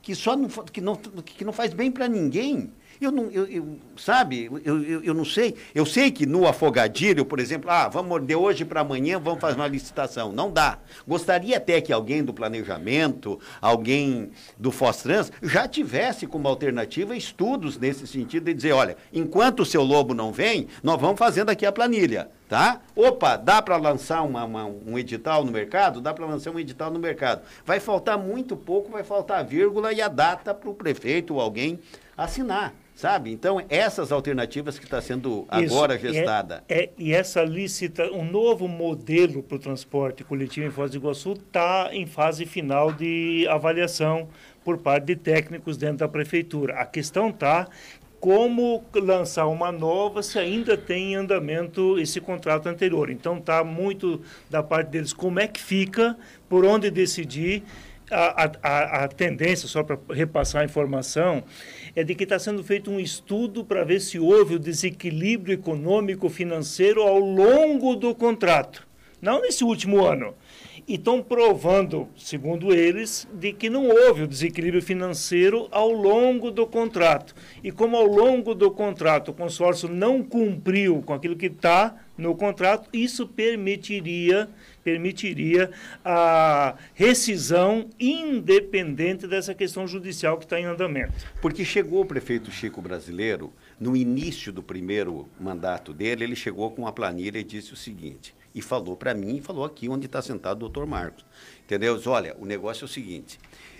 que 0.00 0.14
só 0.14 0.34
não, 0.34 0.48
que 0.48 0.80
não, 0.80 0.96
que 0.96 1.44
não 1.44 1.52
faz 1.52 1.74
bem 1.74 1.92
para 1.92 2.08
ninguém, 2.08 2.72
eu 3.00 3.10
não, 3.10 3.30
eu, 3.30 3.46
eu 3.46 3.78
sabe, 3.96 4.50
eu, 4.64 4.82
eu, 4.82 5.02
eu, 5.02 5.14
não 5.14 5.24
sei. 5.24 5.54
Eu 5.74 5.84
sei 5.86 6.10
que 6.10 6.26
no 6.26 6.46
afogadilho, 6.46 7.24
por 7.24 7.40
exemplo, 7.40 7.70
ah, 7.70 7.88
vamos 7.88 8.24
de 8.24 8.34
hoje 8.34 8.64
para 8.64 8.80
amanhã, 8.80 9.18
vamos 9.18 9.40
fazer 9.40 9.56
uma 9.56 9.68
licitação. 9.68 10.32
Não 10.32 10.50
dá. 10.50 10.78
Gostaria 11.06 11.56
até 11.56 11.80
que 11.80 11.92
alguém 11.92 12.22
do 12.22 12.32
planejamento, 12.32 13.40
alguém 13.60 14.30
do 14.58 14.70
Fostrans, 14.70 15.32
já 15.42 15.66
tivesse 15.66 16.26
como 16.26 16.48
alternativa 16.48 17.16
estudos 17.16 17.78
nesse 17.78 18.06
sentido 18.06 18.44
de 18.44 18.54
dizer, 18.54 18.72
olha, 18.72 18.96
enquanto 19.12 19.60
o 19.60 19.66
seu 19.66 19.82
lobo 19.82 20.14
não 20.14 20.32
vem, 20.32 20.68
nós 20.82 21.00
vamos 21.00 21.18
fazendo 21.18 21.50
aqui 21.50 21.66
a 21.66 21.72
planilha. 21.72 22.28
Tá? 22.52 22.82
Opa, 22.94 23.36
dá 23.36 23.62
para 23.62 23.78
lançar 23.78 24.20
uma, 24.20 24.44
uma, 24.44 24.66
um 24.66 24.98
edital 24.98 25.42
no 25.42 25.50
mercado? 25.50 26.02
Dá 26.02 26.12
para 26.12 26.26
lançar 26.26 26.50
um 26.50 26.60
edital 26.60 26.90
no 26.90 26.98
mercado. 26.98 27.40
Vai 27.64 27.80
faltar 27.80 28.18
muito 28.18 28.58
pouco, 28.58 28.90
vai 28.90 29.02
faltar 29.02 29.40
a 29.40 29.42
vírgula 29.42 29.90
e 29.90 30.02
a 30.02 30.08
data 30.08 30.52
para 30.52 30.68
o 30.68 30.74
prefeito 30.74 31.32
ou 31.32 31.40
alguém 31.40 31.80
assinar. 32.14 32.74
Sabe? 32.94 33.32
Então, 33.32 33.64
essas 33.70 34.12
alternativas 34.12 34.78
que 34.78 34.84
está 34.84 35.00
sendo 35.00 35.46
agora 35.48 35.96
Isso, 35.96 36.12
gestada. 36.12 36.62
É, 36.68 36.82
é, 36.82 36.90
e 36.98 37.14
essa 37.14 37.42
licita, 37.42 38.12
um 38.12 38.22
novo 38.22 38.68
modelo 38.68 39.42
para 39.42 39.56
o 39.56 39.58
transporte 39.58 40.22
coletivo 40.22 40.66
em 40.66 40.70
Foz 40.70 40.90
do 40.90 40.98
Iguaçu 40.98 41.32
está 41.32 41.88
em 41.90 42.04
fase 42.04 42.44
final 42.44 42.92
de 42.92 43.46
avaliação 43.48 44.28
por 44.62 44.76
parte 44.76 45.06
de 45.06 45.16
técnicos 45.16 45.78
dentro 45.78 45.98
da 45.98 46.08
prefeitura. 46.08 46.74
A 46.74 46.84
questão 46.84 47.30
está 47.30 47.66
como 48.22 48.84
lançar 48.94 49.48
uma 49.48 49.72
nova 49.72 50.22
se 50.22 50.38
ainda 50.38 50.76
tem 50.76 51.14
em 51.14 51.16
andamento 51.16 51.98
esse 51.98 52.20
contrato 52.20 52.68
anterior. 52.68 53.10
Então, 53.10 53.38
está 53.38 53.64
muito 53.64 54.20
da 54.48 54.62
parte 54.62 54.90
deles 54.90 55.12
como 55.12 55.40
é 55.40 55.48
que 55.48 55.60
fica, 55.60 56.16
por 56.48 56.64
onde 56.64 56.88
decidir. 56.88 57.64
A, 58.14 58.52
a, 58.62 59.04
a 59.04 59.08
tendência, 59.08 59.66
só 59.66 59.82
para 59.82 59.98
repassar 60.10 60.60
a 60.60 60.64
informação, 60.66 61.42
é 61.96 62.04
de 62.04 62.14
que 62.14 62.24
está 62.24 62.38
sendo 62.38 62.62
feito 62.62 62.90
um 62.90 63.00
estudo 63.00 63.64
para 63.64 63.84
ver 63.84 64.00
se 64.00 64.18
houve 64.18 64.56
o 64.56 64.58
desequilíbrio 64.58 65.54
econômico 65.54 66.28
financeiro 66.28 67.00
ao 67.02 67.18
longo 67.18 67.96
do 67.96 68.14
contrato, 68.14 68.86
não 69.20 69.40
nesse 69.40 69.64
último 69.64 70.04
ano. 70.04 70.34
E 70.92 70.96
estão 70.96 71.22
provando, 71.22 72.06
segundo 72.18 72.70
eles, 72.70 73.26
de 73.32 73.50
que 73.54 73.70
não 73.70 73.88
houve 73.88 74.24
o 74.24 74.26
desequilíbrio 74.26 74.82
financeiro 74.82 75.66
ao 75.70 75.90
longo 75.90 76.50
do 76.50 76.66
contrato. 76.66 77.34
E 77.64 77.72
como 77.72 77.96
ao 77.96 78.04
longo 78.04 78.54
do 78.54 78.70
contrato 78.70 79.30
o 79.30 79.32
consórcio 79.32 79.88
não 79.88 80.22
cumpriu 80.22 81.00
com 81.00 81.14
aquilo 81.14 81.34
que 81.34 81.46
está 81.46 81.96
no 82.18 82.34
contrato, 82.34 82.90
isso 82.92 83.26
permitiria 83.26 84.50
permitiria 84.84 85.70
a 86.04 86.74
rescisão 86.92 87.88
independente 87.98 89.26
dessa 89.26 89.54
questão 89.54 89.86
judicial 89.86 90.36
que 90.36 90.44
está 90.44 90.60
em 90.60 90.66
andamento. 90.66 91.14
Porque 91.40 91.64
chegou 91.64 92.02
o 92.02 92.06
prefeito 92.06 92.50
Chico 92.50 92.82
brasileiro, 92.82 93.50
no 93.80 93.96
início 93.96 94.52
do 94.52 94.62
primeiro 94.62 95.26
mandato 95.40 95.94
dele, 95.94 96.24
ele 96.24 96.36
chegou 96.36 96.70
com 96.70 96.82
uma 96.82 96.92
planilha 96.92 97.38
e 97.38 97.44
disse 97.44 97.72
o 97.72 97.76
seguinte, 97.76 98.34
e 98.54 98.62
falou 98.62 98.96
para 98.96 99.14
mim, 99.14 99.36
e 99.36 99.40
falou 99.40 99.64
aqui 99.64 99.88
onde 99.88 100.06
está 100.06 100.20
sentado 100.20 100.56
o 100.56 100.60
doutor 100.60 100.86
Marcos, 100.86 101.24
entendeu? 101.64 102.00
Olha, 102.06 102.36
o 102.38 102.44
negócio 102.44 102.84
é 102.84 102.86
o 102.86 102.88
seguinte, 102.88 103.38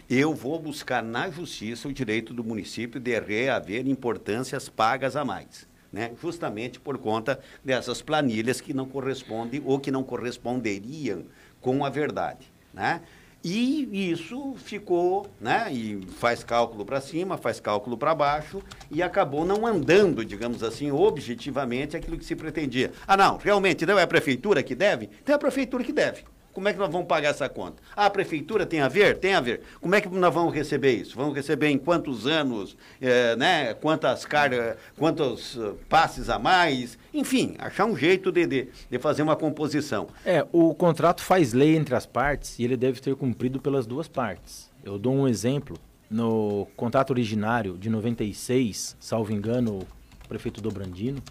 eu 0.09 0.35
vou 0.35 0.59
buscar 0.59 1.02
na 1.02 1.31
justiça 1.31 1.88
o 1.88 1.93
direito 1.93 2.35
do 2.35 2.45
município 2.45 3.00
de 3.00 3.19
reaver 3.19 3.87
importâncias 3.87 4.69
pagas 4.69 5.17
a 5.17 5.25
mais 5.25 5.71
né? 5.93 6.12
justamente 6.21 6.81
por 6.81 6.97
conta 6.97 7.38
dessas 7.62 8.00
planilhas 8.00 8.61
que 8.61 8.73
não 8.73 8.88
correspondem 8.88 9.62
ou 9.64 9.79
que 9.79 9.91
não 9.91 10.02
corresponderiam 10.02 11.25
com 11.61 11.85
a 11.85 11.91
verdade. 11.91 12.50
Né? 12.73 13.02
E 13.44 14.11
isso 14.12 14.54
ficou, 14.56 15.26
né? 15.40 15.72
E 15.72 16.00
faz 16.18 16.44
cálculo 16.44 16.84
para 16.84 17.00
cima, 17.00 17.37
faz 17.37 17.58
cálculo 17.58 17.96
para 17.96 18.14
baixo 18.14 18.62
e 18.90 19.02
acabou 19.02 19.44
não 19.44 19.66
andando, 19.66 20.25
digamos 20.25 20.62
assim, 20.62 20.92
objetivamente 20.92 21.96
aquilo 21.96 22.16
que 22.16 22.25
se 22.25 22.37
pretendia. 22.37 22.92
Ah, 23.06 23.16
não, 23.16 23.38
realmente 23.38 23.84
não 23.84 23.99
é 23.99 24.02
a 24.02 24.06
prefeitura 24.06 24.62
que 24.62 24.76
deve? 24.76 25.11
Então 25.22 25.32
é 25.32 25.37
a 25.37 25.40
prefeitura 25.40 25.82
que 25.82 25.92
deve. 25.92 26.25
Como 26.52 26.68
é 26.68 26.73
que 26.73 26.78
nós 26.78 26.90
vamos 26.90 27.06
pagar 27.06 27.30
essa 27.30 27.49
conta? 27.49 27.82
Ah, 27.97 28.06
a 28.06 28.11
prefeitura 28.11 28.66
tem 28.66 28.80
a 28.80 28.88
ver? 28.88 29.16
Tem 29.16 29.35
a 29.35 29.40
ver. 29.40 29.62
Como 29.80 29.94
é 29.94 30.00
que 30.00 30.09
nós 30.09 30.35
vamos 30.35 30.54
receber 30.54 30.92
isso? 30.92 31.16
Vamos 31.16 31.35
receber 31.35 31.68
em 31.68 31.78
quantos 31.78 32.26
anos, 32.26 32.76
é, 33.00 33.35
né? 33.37 33.75
quantas 33.75 34.26
cargas, 34.26 34.76
quantos 34.99 35.56
uh, 35.56 35.78
passes 35.88 36.28
a 36.28 36.38
mais? 36.38 36.99
Enfim, 37.14 37.54
achar 37.59 37.87
um 37.87 37.97
jeito 37.97 38.30
de, 38.30 38.47
de, 38.47 38.68
de, 38.90 38.99
fazer 38.99 39.23
uma 39.23 39.35
composição. 39.35 40.09
É, 40.26 40.47
o 40.52 40.75
contrato 40.75 41.23
faz 41.23 41.54
lei 41.54 41.75
entre 41.75 41.94
as 41.94 42.04
partes 42.04 42.59
e 42.59 42.64
ele 42.64 42.76
deve 42.76 43.02
ser 43.02 43.16
cumprido 43.16 43.59
pelas 43.59 43.87
duas 43.87 44.06
partes. 44.06 44.71
Eu 44.85 44.99
dou 44.99 45.14
um 45.14 45.26
exemplo. 45.26 45.76
No 46.11 46.68
contrato 46.76 47.09
originário 47.09 47.78
de 47.78 47.88
96, 47.88 48.99
salvo 49.00 49.32
engano, 49.32 49.78
o 49.78 50.28
prefeito 50.28 50.61
Dobrandino, 50.61 51.23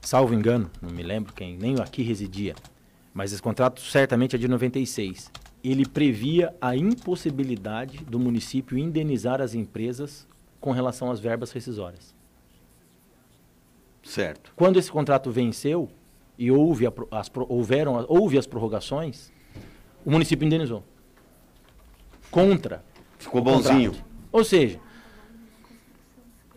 salvo 0.00 0.32
engano, 0.32 0.70
não 0.80 0.88
me 0.88 1.02
lembro 1.02 1.34
quem, 1.34 1.58
nem 1.58 1.78
aqui 1.78 2.02
residia, 2.02 2.54
mas 3.16 3.32
esse 3.32 3.40
contrato 3.40 3.80
certamente 3.80 4.36
é 4.36 4.38
de 4.38 4.46
96. 4.46 5.32
Ele 5.64 5.86
previa 5.88 6.54
a 6.60 6.76
impossibilidade 6.76 8.04
do 8.04 8.18
município 8.18 8.76
indenizar 8.76 9.40
as 9.40 9.54
empresas 9.54 10.28
com 10.60 10.70
relação 10.70 11.10
às 11.10 11.18
verbas 11.18 11.50
rescisórias. 11.50 12.14
Certo. 14.02 14.52
Quando 14.54 14.78
esse 14.78 14.92
contrato 14.92 15.30
venceu 15.30 15.88
e 16.36 16.50
houve, 16.50 16.84
as, 17.10 17.30
houveram, 17.48 18.04
houve 18.06 18.36
as 18.36 18.46
prorrogações, 18.46 19.32
o 20.04 20.10
município 20.10 20.44
indenizou. 20.44 20.84
Contra. 22.30 22.84
Ficou 23.18 23.40
bonzinho. 23.40 23.92
Contrato. 23.92 24.10
Ou 24.30 24.44
seja, 24.44 24.78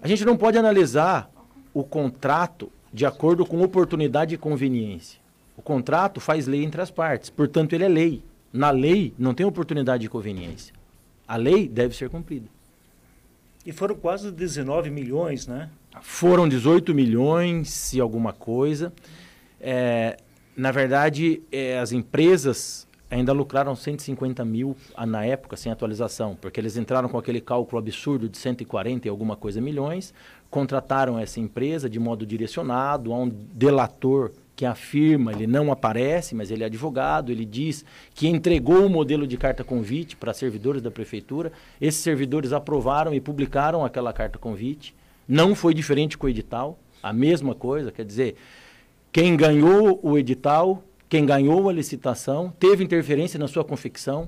a 0.01 0.09
gente 0.09 0.25
não 0.25 0.35
pode 0.35 0.57
analisar 0.57 1.31
o 1.73 1.85
contrato 1.85 2.69
de 2.91 3.05
acordo 3.05 3.45
com 3.45 3.61
oportunidade 3.61 4.35
e 4.35 4.37
conveniência. 4.37 5.28
Contrato 5.69 6.19
faz 6.19 6.47
lei 6.47 6.63
entre 6.63 6.81
as 6.81 6.89
partes, 6.89 7.29
portanto, 7.29 7.73
ele 7.73 7.83
é 7.83 7.88
lei. 7.88 8.23
Na 8.51 8.71
lei, 8.71 9.13
não 9.19 9.35
tem 9.35 9.45
oportunidade 9.45 10.01
de 10.01 10.09
conveniência. 10.09 10.73
A 11.27 11.35
lei 11.35 11.67
deve 11.67 11.95
ser 11.95 12.09
cumprida. 12.09 12.47
E 13.63 13.71
foram 13.71 13.93
quase 13.93 14.31
19 14.31 14.89
milhões, 14.89 15.45
né? 15.45 15.69
Foram 16.01 16.49
18 16.49 16.95
milhões 16.95 17.93
e 17.93 17.99
alguma 17.99 18.33
coisa. 18.33 18.91
É, 19.61 20.17
na 20.57 20.71
verdade, 20.71 21.43
é, 21.51 21.77
as 21.77 21.91
empresas 21.91 22.88
ainda 23.07 23.31
lucraram 23.31 23.75
150 23.75 24.43
mil 24.43 24.75
na 25.05 25.23
época, 25.23 25.55
sem 25.55 25.71
atualização, 25.71 26.35
porque 26.41 26.59
eles 26.59 26.77
entraram 26.77 27.07
com 27.07 27.19
aquele 27.19 27.41
cálculo 27.41 27.77
absurdo 27.77 28.27
de 28.27 28.39
140 28.39 29.07
e 29.07 29.09
alguma 29.09 29.35
coisa 29.35 29.61
milhões, 29.61 30.15
contrataram 30.49 31.19
essa 31.19 31.39
empresa 31.39 31.88
de 31.88 31.99
modo 31.99 32.25
direcionado, 32.25 33.13
a 33.13 33.19
um 33.19 33.29
delator 33.29 34.31
que 34.59 34.65
afirma, 34.65 35.31
ele 35.31 35.47
não 35.47 35.71
aparece, 35.71 36.35
mas 36.35 36.51
ele 36.51 36.63
é 36.63 36.65
advogado, 36.65 37.31
ele 37.31 37.45
diz 37.45 37.85
que 38.13 38.27
entregou 38.27 38.85
o 38.85 38.89
modelo 38.89 39.25
de 39.25 39.37
carta 39.37 39.63
convite 39.63 40.17
para 40.17 40.33
servidores 40.33 40.81
da 40.81 40.91
prefeitura. 40.91 41.53
Esses 41.79 42.01
servidores 42.01 42.51
aprovaram 42.51 43.13
e 43.13 43.21
publicaram 43.21 43.85
aquela 43.85 44.11
carta 44.11 44.37
convite. 44.37 44.93
Não 45.25 45.55
foi 45.55 45.73
diferente 45.73 46.17
com 46.17 46.27
o 46.27 46.29
edital, 46.29 46.77
a 47.01 47.13
mesma 47.13 47.55
coisa, 47.55 47.89
quer 47.89 48.03
dizer, 48.03 48.35
quem 49.13 49.37
ganhou 49.37 49.97
o 50.03 50.17
edital, 50.17 50.83
quem 51.07 51.25
ganhou 51.25 51.69
a 51.69 51.71
licitação, 51.71 52.53
teve 52.59 52.83
interferência 52.83 53.39
na 53.39 53.47
sua 53.47 53.63
confecção, 53.63 54.27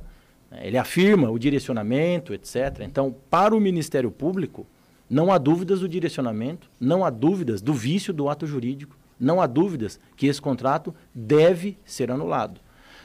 ele 0.62 0.78
afirma 0.78 1.30
o 1.30 1.38
direcionamento, 1.38 2.34
etc. 2.34 2.80
Então, 2.84 3.14
para 3.30 3.54
o 3.54 3.60
Ministério 3.60 4.10
Público, 4.10 4.66
não 5.10 5.30
há 5.30 5.38
dúvidas 5.38 5.82
do 5.82 5.90
direcionamento, 5.90 6.70
não 6.80 7.04
há 7.04 7.10
dúvidas 7.10 7.62
do 7.62 7.74
vício 7.74 8.14
do 8.14 8.30
ato 8.30 8.48
jurídico 8.48 9.01
não 9.22 9.40
há 9.40 9.48
dúvidas 9.48 10.00
que 10.18 10.28
esse 10.28 10.42
contrato 10.42 10.94
deve 11.14 11.78
ser 11.86 12.12
anulado. 12.12 12.60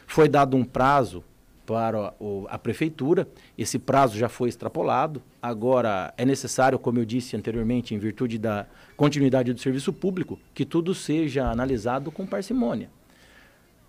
Foi 0.07 0.29
dado 0.29 0.57
um 0.57 0.65
prazo 0.65 1.23
para 1.67 2.15
a 2.49 2.59
prefeitura, 2.59 3.29
esse 3.59 3.79
prazo 3.79 4.17
já 4.17 4.29
foi 4.29 4.49
extrapolado, 4.49 5.21
agora 5.43 6.15
é 6.17 6.25
necessário, 6.25 6.79
como 6.79 7.01
eu 7.01 7.05
disse 7.05 7.37
anteriormente, 7.37 7.93
em 7.93 7.99
virtude 7.99 8.39
da 8.39 8.67
continuidade 8.97 9.53
do 9.53 9.61
serviço 9.61 9.93
público, 9.93 10.39
que 10.55 10.65
tudo 10.65 10.95
seja 10.95 11.51
analisado 11.51 12.13
com 12.13 12.25
parcimônia. 12.25 12.89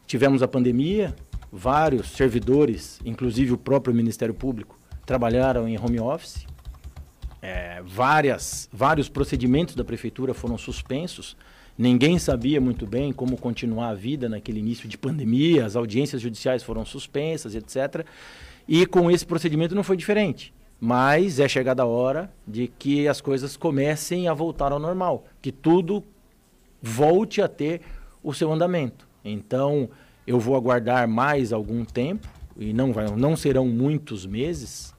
Tivemos 0.07 0.41
a 0.41 0.47
pandemia, 0.47 1.15
vários 1.51 2.09
servidores, 2.09 2.99
inclusive 3.05 3.53
o 3.53 3.57
próprio 3.57 3.93
Ministério 3.93 4.33
Público, 4.33 4.77
trabalharam 5.05 5.67
em 5.67 5.77
home 5.77 5.99
office, 5.99 6.47
é, 7.41 7.81
várias, 7.85 8.67
vários 8.73 9.07
procedimentos 9.07 9.75
da 9.75 9.83
prefeitura 9.83 10.33
foram 10.33 10.57
suspensos, 10.57 11.37
Ninguém 11.77 12.17
sabia 12.17 12.59
muito 12.59 12.87
bem 12.87 13.13
como 13.13 13.37
continuar 13.37 13.89
a 13.89 13.93
vida 13.93 14.27
naquele 14.27 14.59
início 14.59 14.89
de 14.89 14.97
pandemia, 14.97 15.65
as 15.65 15.75
audiências 15.75 16.21
judiciais 16.21 16.63
foram 16.63 16.83
suspensas, 16.83 17.53
etc. 17.53 18.03
E 18.67 18.85
com 18.87 19.11
esse 19.11 19.25
procedimento 19.25 19.75
não 19.75 19.83
foi 19.83 19.95
diferente. 19.95 20.51
Mas 20.79 21.39
é 21.39 21.47
chegada 21.47 21.83
a 21.83 21.85
hora 21.85 22.31
de 22.47 22.67
que 22.67 23.07
as 23.07 23.21
coisas 23.21 23.55
comecem 23.55 24.27
a 24.27 24.33
voltar 24.33 24.71
ao 24.71 24.79
normal, 24.79 25.25
que 25.41 25.51
tudo 25.51 26.03
volte 26.81 27.41
a 27.41 27.47
ter 27.47 27.81
o 28.23 28.33
seu 28.33 28.51
andamento. 28.51 29.07
Então, 29.23 29.89
eu 30.25 30.39
vou 30.39 30.55
aguardar 30.55 31.07
mais 31.07 31.53
algum 31.53 31.85
tempo, 31.85 32.27
e 32.57 32.73
não, 32.73 32.91
vai, 32.91 33.09
não 33.15 33.35
serão 33.35 33.67
muitos 33.67 34.25
meses, 34.25 34.93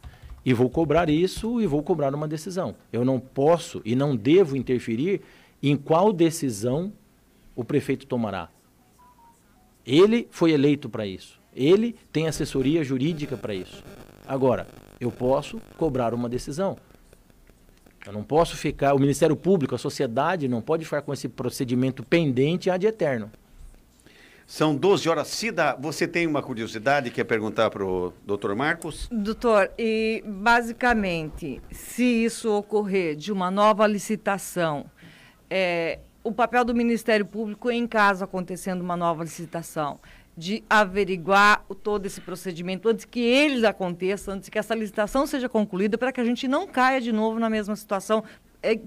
e 0.45 0.55
vou 0.55 0.71
cobrar 0.71 1.11
isso 1.11 1.61
e 1.61 1.67
vou 1.67 1.83
cobrar 1.83 2.15
uma 2.15 2.27
decisão. 2.27 2.75
Eu 2.93 3.05
não 3.05 3.21
posso 3.21 3.83
e 3.85 3.95
não 3.95 4.17
devo 4.17 4.57
interferir 4.57 5.21
em 5.63 5.77
qual 5.77 6.13
decisão 6.13 6.93
o 7.55 7.65
prefeito 7.65 8.07
tomará. 8.07 8.49
Ele 9.85 10.29
foi 10.31 10.53
eleito 10.53 10.89
para 10.89 11.07
isso. 11.07 11.41
Ele 11.55 11.97
tem 12.13 12.29
assessoria 12.29 12.85
jurídica 12.85 13.37
para 13.37 13.55
isso. 13.55 13.83
Agora, 14.27 14.67
eu 15.01 15.11
posso 15.11 15.61
cobrar 15.77 16.15
uma 16.15 16.29
decisão. 16.29 16.77
Eu 18.07 18.13
não 18.13 18.23
posso 18.23 18.57
ficar, 18.57 18.95
o 18.95 18.99
Ministério 18.99 19.35
Público, 19.35 19.75
a 19.75 19.79
sociedade 19.79 20.47
não 20.47 20.61
pode 20.61 20.85
ficar 20.85 21.03
com 21.03 21.13
esse 21.13 21.29
procedimento 21.29 22.03
pendente 22.03 22.71
ad 22.71 22.87
eterno. 22.87 23.31
São 24.47 24.75
12 24.75 25.09
horas. 25.11 25.29
Cida, 25.29 25.77
você 25.79 26.09
tem 26.09 26.27
uma 26.27 26.43
curiosidade, 26.43 27.11
quer 27.11 27.25
perguntar 27.25 27.69
para 27.69 27.85
o 27.85 28.15
doutor 28.25 28.55
Marcos? 28.57 29.07
Doutor, 29.13 29.71
e 29.79 30.23
basicamente, 30.27 31.61
se 31.71 32.03
isso 32.03 32.51
ocorrer 32.51 33.15
de 33.15 33.31
uma 33.31 33.51
nova 33.51 33.87
licitação 33.87 34.87
é, 35.51 35.99
o 36.23 36.33
papel 36.33 36.65
do 36.65 36.75
Ministério 36.75 37.25
Público 37.25 37.71
em 37.71 37.87
caso 37.87 38.25
acontecendo 38.25 38.83
uma 38.83 38.97
nova 38.97 39.23
licitação, 39.23 39.99
de 40.37 40.63
averiguar 40.71 41.65
o, 41.69 41.75
todo 41.75 42.07
esse 42.07 42.21
procedimento 42.21 42.89
antes 42.89 43.05
que 43.05 43.19
ele 43.19 43.67
aconteça, 43.67 44.33
antes 44.33 44.49
que 44.49 44.59
essa 44.59 44.75
licitação 44.75 45.27
seja 45.27 45.49
concluída, 45.49 45.99
para 45.99 46.13
que 46.13 46.21
a 46.21 46.25
gente 46.25 46.47
não 46.47 46.67
caia 46.67 47.01
de 47.01 47.11
novo 47.11 47.41
na 47.41 47.51
mesma 47.51 47.75
situação. 47.75 48.23
É, 48.63 48.79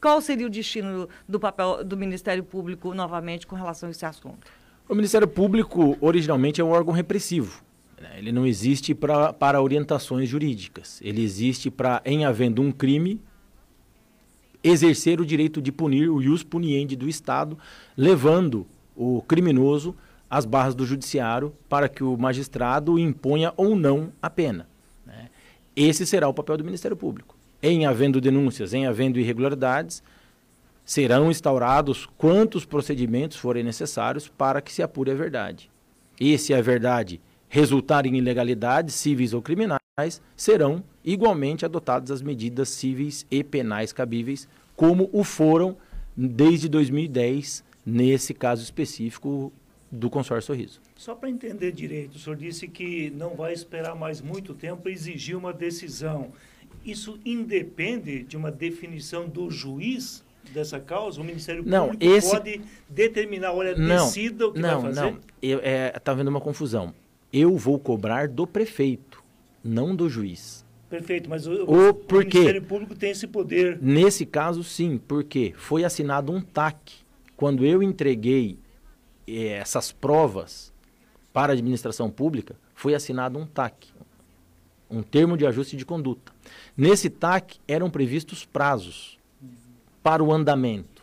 qual 0.00 0.20
seria 0.20 0.46
o 0.46 0.50
destino 0.50 1.08
do 1.28 1.40
papel 1.40 1.82
do 1.82 1.96
Ministério 1.96 2.44
Público 2.44 2.94
novamente 2.94 3.46
com 3.46 3.56
relação 3.56 3.88
a 3.88 3.90
esse 3.90 4.06
assunto? 4.06 4.46
O 4.88 4.94
Ministério 4.94 5.26
Público 5.26 5.96
originalmente 6.00 6.60
é 6.60 6.64
um 6.64 6.70
órgão 6.70 6.92
repressivo. 6.92 7.64
Né? 8.00 8.10
Ele 8.18 8.30
não 8.30 8.46
existe 8.46 8.94
pra, 8.94 9.32
para 9.32 9.62
orientações 9.62 10.28
jurídicas. 10.28 11.00
Ele 11.02 11.22
existe 11.22 11.70
para, 11.70 12.00
em 12.04 12.24
havendo 12.24 12.60
um 12.62 12.70
crime, 12.70 13.20
exercer 14.62 15.20
o 15.20 15.26
direito 15.26 15.60
de 15.60 15.72
punir, 15.72 16.08
o 16.08 16.22
ius 16.22 16.42
puniendi 16.42 16.96
do 16.96 17.08
Estado, 17.08 17.58
levando 17.96 18.66
o 18.96 19.22
criminoso 19.22 19.94
às 20.30 20.44
barras 20.44 20.74
do 20.74 20.86
judiciário 20.86 21.52
para 21.68 21.88
que 21.88 22.02
o 22.02 22.16
magistrado 22.16 22.98
imponha 22.98 23.52
ou 23.56 23.76
não 23.76 24.12
a 24.20 24.30
pena. 24.30 24.66
Né? 25.06 25.28
Esse 25.74 26.06
será 26.06 26.28
o 26.28 26.34
papel 26.34 26.56
do 26.56 26.64
Ministério 26.64 26.96
Público. 26.96 27.36
Em 27.62 27.86
havendo 27.86 28.20
denúncias, 28.20 28.72
em 28.72 28.86
havendo 28.86 29.20
irregularidades, 29.20 30.02
serão 30.84 31.30
instaurados 31.30 32.08
quantos 32.16 32.64
procedimentos 32.64 33.36
forem 33.36 33.62
necessários 33.62 34.28
para 34.28 34.60
que 34.60 34.72
se 34.72 34.82
apure 34.82 35.10
a 35.10 35.14
verdade. 35.14 35.70
E 36.18 36.36
se 36.38 36.52
a 36.54 36.60
verdade 36.60 37.20
resultar 37.48 38.06
em 38.06 38.16
ilegalidades 38.16 38.94
cíveis 38.94 39.34
ou 39.34 39.42
criminais, 39.42 39.81
serão 40.36 40.82
igualmente 41.04 41.64
adotadas 41.64 42.10
as 42.10 42.22
medidas 42.22 42.68
cíveis 42.68 43.26
e 43.30 43.44
penais 43.44 43.92
cabíveis, 43.92 44.48
como 44.74 45.08
o 45.12 45.22
foram 45.22 45.76
desde 46.16 46.68
2010, 46.68 47.64
nesse 47.84 48.34
caso 48.34 48.62
específico 48.62 49.52
do 49.90 50.08
consórcio 50.08 50.54
Sorriso. 50.54 50.80
Só 50.96 51.14
para 51.14 51.28
entender 51.28 51.72
direito, 51.72 52.14
o 52.14 52.18
senhor 52.18 52.36
disse 52.36 52.66
que 52.66 53.10
não 53.10 53.34
vai 53.34 53.52
esperar 53.52 53.94
mais 53.94 54.20
muito 54.20 54.54
tempo 54.54 54.82
para 54.82 54.92
exigir 54.92 55.36
uma 55.36 55.52
decisão. 55.52 56.32
Isso 56.84 57.18
independe 57.24 58.22
de 58.22 58.36
uma 58.36 58.50
definição 58.50 59.28
do 59.28 59.50
juiz 59.50 60.24
dessa 60.52 60.80
causa? 60.80 61.20
O 61.20 61.24
Ministério 61.24 61.62
não, 61.64 61.90
Público 61.90 62.14
esse... 62.14 62.30
pode 62.30 62.60
determinar, 62.88 63.52
olha, 63.52 63.76
não, 63.76 64.06
decida 64.06 64.46
o 64.46 64.52
que 64.52 64.60
não, 64.60 64.80
vai 64.80 64.92
fazer? 64.92 65.00
Não, 65.00 65.10
não, 65.12 65.18
está 65.42 66.12
é, 66.12 66.14
havendo 66.14 66.28
uma 66.28 66.40
confusão. 66.40 66.94
Eu 67.32 67.56
vou 67.56 67.78
cobrar 67.78 68.28
do 68.28 68.46
prefeito 68.46 69.21
não 69.64 69.94
do 69.94 70.08
juiz. 70.08 70.64
Perfeito, 70.88 71.30
mas 71.30 71.46
o, 71.46 71.52
o, 71.64 71.90
o 71.90 72.18
Ministério 72.18 72.62
Público 72.62 72.94
tem 72.94 73.12
esse 73.12 73.26
poder. 73.26 73.78
Nesse 73.80 74.26
caso, 74.26 74.62
sim, 74.62 74.98
porque 74.98 75.54
foi 75.56 75.84
assinado 75.84 76.30
um 76.30 76.40
TAC. 76.40 76.92
Quando 77.34 77.64
eu 77.64 77.82
entreguei 77.82 78.58
eh, 79.26 79.58
essas 79.58 79.90
provas 79.90 80.70
para 81.32 81.52
a 81.52 81.54
administração 81.54 82.10
pública, 82.10 82.56
foi 82.74 82.94
assinado 82.94 83.38
um 83.38 83.46
TAC, 83.46 83.88
um 84.90 85.02
termo 85.02 85.36
de 85.36 85.46
ajuste 85.46 85.78
de 85.78 85.86
conduta. 85.86 86.30
Nesse 86.76 87.08
TAC 87.08 87.58
eram 87.66 87.88
previstos 87.88 88.44
prazos 88.44 89.18
para 90.02 90.22
o 90.22 90.30
andamento. 90.30 91.02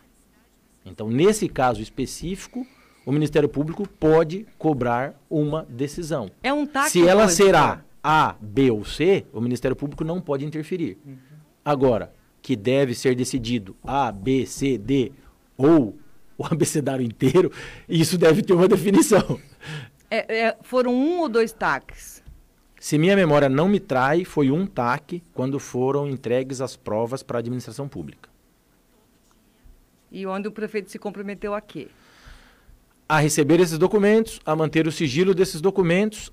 Então, 0.86 1.10
nesse 1.10 1.50
caso 1.50 1.82
específico, 1.82 2.65
o 3.06 3.12
Ministério 3.12 3.50
Público 3.50 3.88
pode 3.88 4.45
cobrar 4.58 5.19
uma 5.30 5.65
decisão. 5.67 6.30
É 6.43 6.54
um 6.54 6.67
TAC. 6.67 6.91
Se 6.91 7.08
ela 7.08 7.28
será 7.28 7.84
a, 8.04 8.36
B 8.40 8.72
ou 8.72 8.84
C, 8.86 9.26
o 9.34 9.42
Ministério 9.42 9.76
Público 9.76 10.04
não 10.04 10.22
pode 10.22 10.46
interferir. 10.46 10.98
Uhum. 11.06 11.18
Agora, 11.64 12.14
que 12.42 12.56
deve 12.56 12.96
ser 12.96 13.16
decidido 13.16 13.76
A, 13.84 14.12
B, 14.12 14.46
C, 14.46 14.78
D 14.78 15.12
ou 15.58 15.98
o 16.38 16.46
abecedário 16.50 17.06
inteiro, 17.06 17.52
isso 17.88 18.18
deve 18.18 18.42
ter 18.42 18.54
uma 18.54 18.68
definição. 18.68 19.40
É, 20.10 20.46
é, 20.48 20.58
foram 20.62 20.94
um 20.94 21.20
ou 21.20 21.30
dois 21.30 21.52
TACs? 21.52 22.24
Se 22.80 22.98
minha 22.98 23.16
memória 23.16 23.50
não 23.50 23.68
me 23.68 23.80
trai, 23.80 24.24
foi 24.24 24.50
um 24.50 24.66
TAC 24.66 25.22
quando 25.34 25.60
foram 25.60 26.08
entregues 26.08 26.62
as 26.62 26.78
provas 26.78 27.22
para 27.22 27.38
a 27.38 27.42
administração 27.42 27.90
pública. 27.90 28.30
E 30.10 30.26
onde 30.26 30.48
o 30.48 30.52
prefeito 30.52 30.90
se 30.90 30.98
comprometeu 30.98 31.54
a 31.54 31.62
quê? 31.62 31.90
A 33.08 33.20
receber 33.20 33.60
esses 33.60 33.78
documentos, 33.78 34.40
a 34.46 34.56
manter 34.56 34.88
o 34.88 34.92
sigilo 34.92 35.36
desses 35.36 35.60
documentos, 35.60 36.32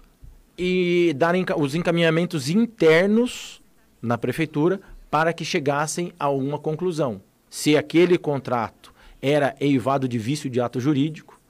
e 0.58 1.14
dar 1.16 1.34
os 1.56 1.74
encaminhamentos 1.74 2.48
internos 2.48 3.62
na 4.00 4.16
prefeitura 4.16 4.80
para 5.10 5.32
que 5.32 5.44
chegassem 5.44 6.12
a 6.18 6.28
uma 6.30 6.58
conclusão. 6.58 7.20
Se 7.48 7.76
aquele 7.76 8.18
contrato 8.18 8.92
era 9.20 9.54
eivado 9.60 10.08
de 10.08 10.18
vício 10.18 10.50
de 10.50 10.60
ato 10.60 10.80
jurídico, 10.80 11.40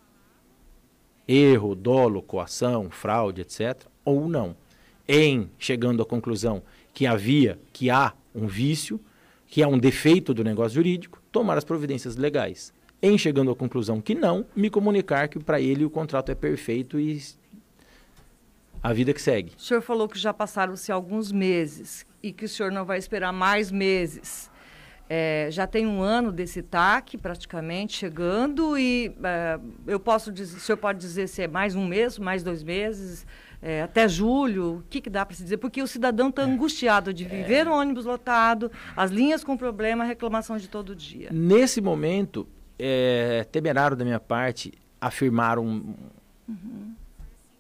erro, 1.27 1.75
dolo, 1.75 2.23
coação, 2.23 2.91
fraude, 2.91 3.41
etc., 3.41 3.87
ou 4.05 4.29
não. 4.29 4.57
Em 5.09 5.51
chegando 5.59 6.03
à 6.03 6.07
conclusão 6.07 6.63
que 6.93 7.07
havia, 7.07 7.59
que 7.73 7.91
há 7.91 8.13
um 8.35 8.47
vício, 8.47 9.01
que 9.47 9.63
há 9.63 9.69
um 9.69 9.79
defeito 9.79 10.33
do 10.33 10.45
negócio 10.45 10.75
jurídico, 10.77 11.21
tomar 11.31 11.59
as 11.59 11.65
providências 11.65 12.17
legais. 12.17 12.73
Em 13.03 13.17
chegando 13.19 13.51
à 13.51 13.55
conclusão 13.55 14.01
que 14.01 14.15
não, 14.15 14.47
me 14.55 14.71
comunicar 14.71 15.29
que 15.29 15.39
para 15.39 15.61
ele 15.61 15.85
o 15.85 15.91
contrato 15.91 16.31
é 16.31 16.35
perfeito 16.35 16.99
e 16.99 17.21
a 18.87 18.93
vida 18.93 19.13
que 19.13 19.21
segue. 19.21 19.53
O 19.59 19.61
senhor 19.61 19.81
falou 19.81 20.09
que 20.09 20.17
já 20.17 20.33
passaram-se 20.33 20.93
alguns 20.93 21.33
meses 21.33 22.07
e 22.23 22.33
que 22.33 22.45
o 22.45 22.49
senhor 22.49 22.71
não 22.71 22.85
vai 22.85 22.99
esperar 22.99 23.33
mais 23.33 23.73
meses. 23.73 24.49
É, 25.11 25.49
já 25.51 25.67
tem 25.67 25.85
um 25.85 26.01
ano 26.01 26.31
desse 26.31 26.63
TAC 26.63 27.19
praticamente 27.19 27.97
chegando 27.97 28.79
e 28.79 29.13
é, 29.25 29.59
eu 29.89 29.99
posso 29.99 30.31
dizer, 30.31 30.57
o 30.57 30.61
senhor 30.61 30.77
pode 30.77 31.01
dizer 31.01 31.27
se 31.27 31.43
é 31.43 31.49
mais 31.49 31.75
um 31.75 31.85
mês, 31.85 32.17
mais 32.17 32.45
dois 32.45 32.63
meses, 32.63 33.27
é, 33.61 33.83
até 33.83 34.09
julho, 34.09 34.77
o 34.77 34.83
que, 34.89 35.01
que 35.01 35.11
dá 35.11 35.27
para 35.27 35.35
se 35.35 35.43
dizer? 35.43 35.57
Porque 35.57 35.83
o 35.83 35.87
cidadão 35.89 36.29
está 36.29 36.43
angustiado 36.43 37.13
de 37.13 37.25
viver 37.25 37.67
um 37.67 37.73
ônibus 37.73 38.05
lotado, 38.05 38.71
as 38.97 39.11
linhas 39.11 39.43
com 39.43 39.57
problema, 39.57 40.05
reclamação 40.05 40.59
de 40.59 40.69
todo 40.69 40.95
dia. 40.95 41.31
Nesse 41.33 41.81
momento, 41.81 42.47
é 42.79 43.45
temerário 43.51 43.97
da 43.97 44.05
minha 44.05 44.21
parte 44.21 44.73
afirmar 45.01 45.59
um, 45.59 45.95
uhum. 46.49 46.95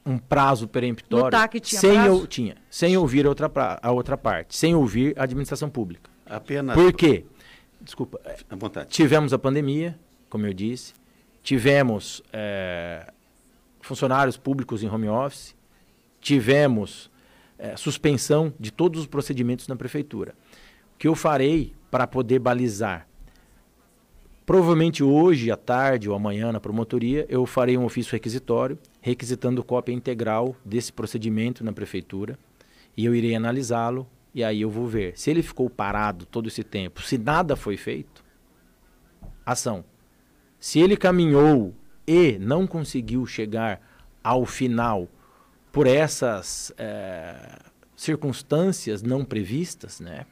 Um 0.07 0.17
prazo 0.19 0.69
peremptório 0.69 1.25
no 1.25 1.31
TAC 1.31 1.61
tinha 1.61 1.81
sem, 1.81 1.95
prazo? 1.95 2.21
Eu, 2.21 2.27
tinha, 2.27 2.57
sem 2.71 2.97
ouvir 2.97 3.27
a 3.27 3.29
outra, 3.29 3.51
a 3.83 3.91
outra 3.91 4.17
parte, 4.17 4.57
sem 4.57 4.75
ouvir 4.75 5.13
a 5.19 5.25
administração 5.25 5.69
pública. 5.69 6.11
Apenas. 6.25 6.77
Por 6.77 6.93
quê? 6.93 7.25
desculpa, 7.81 8.21
à 8.49 8.57
vontade. 8.57 8.89
tivemos 8.89 9.33
a 9.33 9.39
pandemia, 9.39 9.99
como 10.29 10.47
eu 10.47 10.53
disse, 10.53 10.93
tivemos 11.43 12.23
é, 12.33 13.13
funcionários 13.81 14.37
públicos 14.37 14.83
em 14.83 14.89
home 14.89 15.09
office, 15.09 15.55
tivemos 16.21 17.11
é, 17.59 17.77
suspensão 17.77 18.53
de 18.59 18.73
todos 18.73 19.01
os 19.01 19.07
procedimentos 19.07 19.69
na 19.69 19.77
prefeitura. 19.77 20.35
O 20.95 20.99
que 20.99 21.09
eu 21.09 21.15
farei 21.15 21.75
para 21.91 22.07
poder 22.07 22.39
balizar? 22.39 23.07
Provavelmente 24.45 25.03
hoje, 25.03 25.51
à 25.51 25.57
tarde 25.57 26.09
ou 26.09 26.15
amanhã 26.15 26.53
na 26.53 26.61
promotoria, 26.61 27.27
eu 27.29 27.45
farei 27.47 27.77
um 27.77 27.85
ofício 27.85 28.13
requisitório, 28.13 28.79
requisitando 29.07 29.63
cópia 29.63 29.93
integral 29.93 30.57
desse 30.65 30.93
procedimento 30.93 31.63
na 31.63 31.73
prefeitura, 31.73 32.37
e 32.97 33.05
eu 33.05 33.15
irei 33.15 33.37
analisá-lo 33.37 34.05
e 34.35 34.43
aí 34.43 34.63
eu 34.63 34.69
vou 34.69 34.89
ver. 34.89 35.17
Se 35.17 35.31
ele 35.31 35.45
ficou 35.45 35.71
parado 35.71 36.27
todo 36.27 36.49
esse 36.49 36.65
tempo, 36.65 37.01
se 37.01 37.17
nada 37.17 37.55
foi 37.55 37.77
feito, 37.77 38.25
ação. 39.47 39.85
Se 40.59 40.81
ele 40.81 40.97
caminhou 40.97 41.73
e 42.05 42.37
não 42.41 42.67
conseguiu 42.67 43.25
chegar 43.27 43.81
ao 44.25 44.45
final 44.45 45.07
por 45.71 45.87
essas 45.87 46.73
é, 46.77 47.61
circunstâncias 47.95 49.05
não 49.05 49.25
previstas, 49.25 50.01
né? 50.01 50.27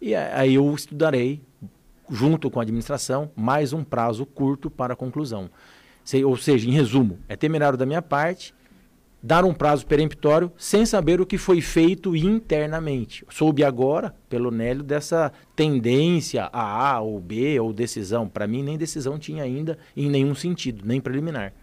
E 0.00 0.14
aí 0.14 0.54
eu 0.54 0.72
estudarei, 0.72 1.42
junto 2.08 2.48
com 2.48 2.60
a 2.60 2.62
administração, 2.62 3.32
mais 3.34 3.72
um 3.72 3.82
prazo 3.82 4.24
curto 4.24 4.70
para 4.70 4.92
a 4.92 4.96
conclusão. 4.96 5.50
Ou 6.24 6.36
seja, 6.36 6.68
em 6.68 6.72
resumo, 6.72 7.18
é 7.28 7.36
temerário 7.36 7.78
da 7.78 7.86
minha 7.86 8.02
parte 8.02 8.54
dar 9.22 9.42
um 9.42 9.54
prazo 9.54 9.86
peremptório 9.86 10.52
sem 10.58 10.84
saber 10.84 11.18
o 11.18 11.24
que 11.24 11.38
foi 11.38 11.62
feito 11.62 12.14
internamente. 12.14 13.24
Soube 13.30 13.64
agora, 13.64 14.14
pelo 14.28 14.50
Nélio, 14.50 14.82
dessa 14.82 15.32
tendência 15.56 16.50
a 16.52 16.92
A 16.92 17.00
ou 17.00 17.18
B 17.18 17.58
ou 17.58 17.72
decisão. 17.72 18.28
Para 18.28 18.46
mim, 18.46 18.62
nem 18.62 18.76
decisão 18.76 19.18
tinha 19.18 19.42
ainda 19.42 19.78
em 19.96 20.10
nenhum 20.10 20.34
sentido, 20.34 20.86
nem 20.86 21.00
preliminar. 21.00 21.54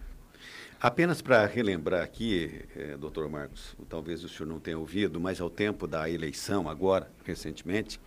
Apenas 0.80 1.22
para 1.22 1.46
relembrar 1.46 2.02
aqui, 2.02 2.64
eh, 2.74 2.96
doutor 2.98 3.28
Marcos, 3.28 3.76
talvez 3.88 4.24
o 4.24 4.28
senhor 4.28 4.48
não 4.48 4.58
tenha 4.58 4.76
ouvido, 4.76 5.20
mas 5.20 5.40
ao 5.40 5.48
tempo 5.48 5.86
da 5.86 6.10
eleição, 6.10 6.68
agora, 6.68 7.08
recentemente, 7.24 8.00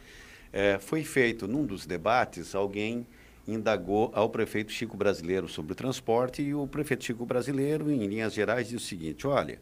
eh, 0.52 0.78
foi 0.80 1.06
feito 1.06 1.48
num 1.48 1.66
dos 1.66 1.86
debates 1.86 2.54
alguém 2.54 3.08
indagou 3.48 4.12
ao 4.14 4.30
prefeito 4.30 4.72
Chico 4.72 4.98
Brasileiro 4.98 5.48
sobre 5.48 5.74
o 5.74 5.76
transporte 5.76 6.42
e 6.42 6.54
o 6.54 6.68
prefeito 6.68 7.04
Chico 7.06 7.26
Brasileiro, 7.26 7.92
em 7.92 8.06
linhas 8.08 8.34
gerais, 8.34 8.68
disse 8.70 8.76
o 8.84 8.88
seguinte: 8.88 9.28
olha, 9.28 9.60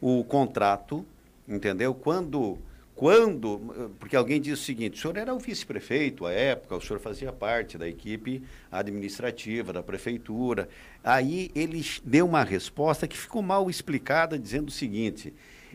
o 0.00 0.22
contrato, 0.24 1.04
entendeu? 1.48 1.94
Quando. 1.94 2.58
Quando, 2.94 3.94
porque 3.98 4.14
alguém 4.14 4.38
disse 4.38 4.62
o 4.62 4.64
seguinte, 4.64 4.98
o 4.98 5.00
senhor 5.00 5.16
era 5.16 5.34
o 5.34 5.38
vice-prefeito 5.38 6.26
à 6.26 6.30
época, 6.30 6.76
o 6.76 6.80
senhor 6.80 7.00
fazia 7.00 7.32
parte 7.32 7.78
da 7.78 7.88
equipe 7.88 8.42
administrativa 8.70 9.72
da 9.72 9.82
prefeitura. 9.82 10.68
Aí 11.02 11.50
ele 11.54 11.84
deu 12.04 12.26
uma 12.26 12.44
resposta 12.44 13.08
que 13.08 13.16
ficou 13.16 13.40
mal 13.40 13.68
explicada, 13.70 14.38
dizendo 14.38 14.68
o 14.68 14.70
seguinte: 14.70 15.32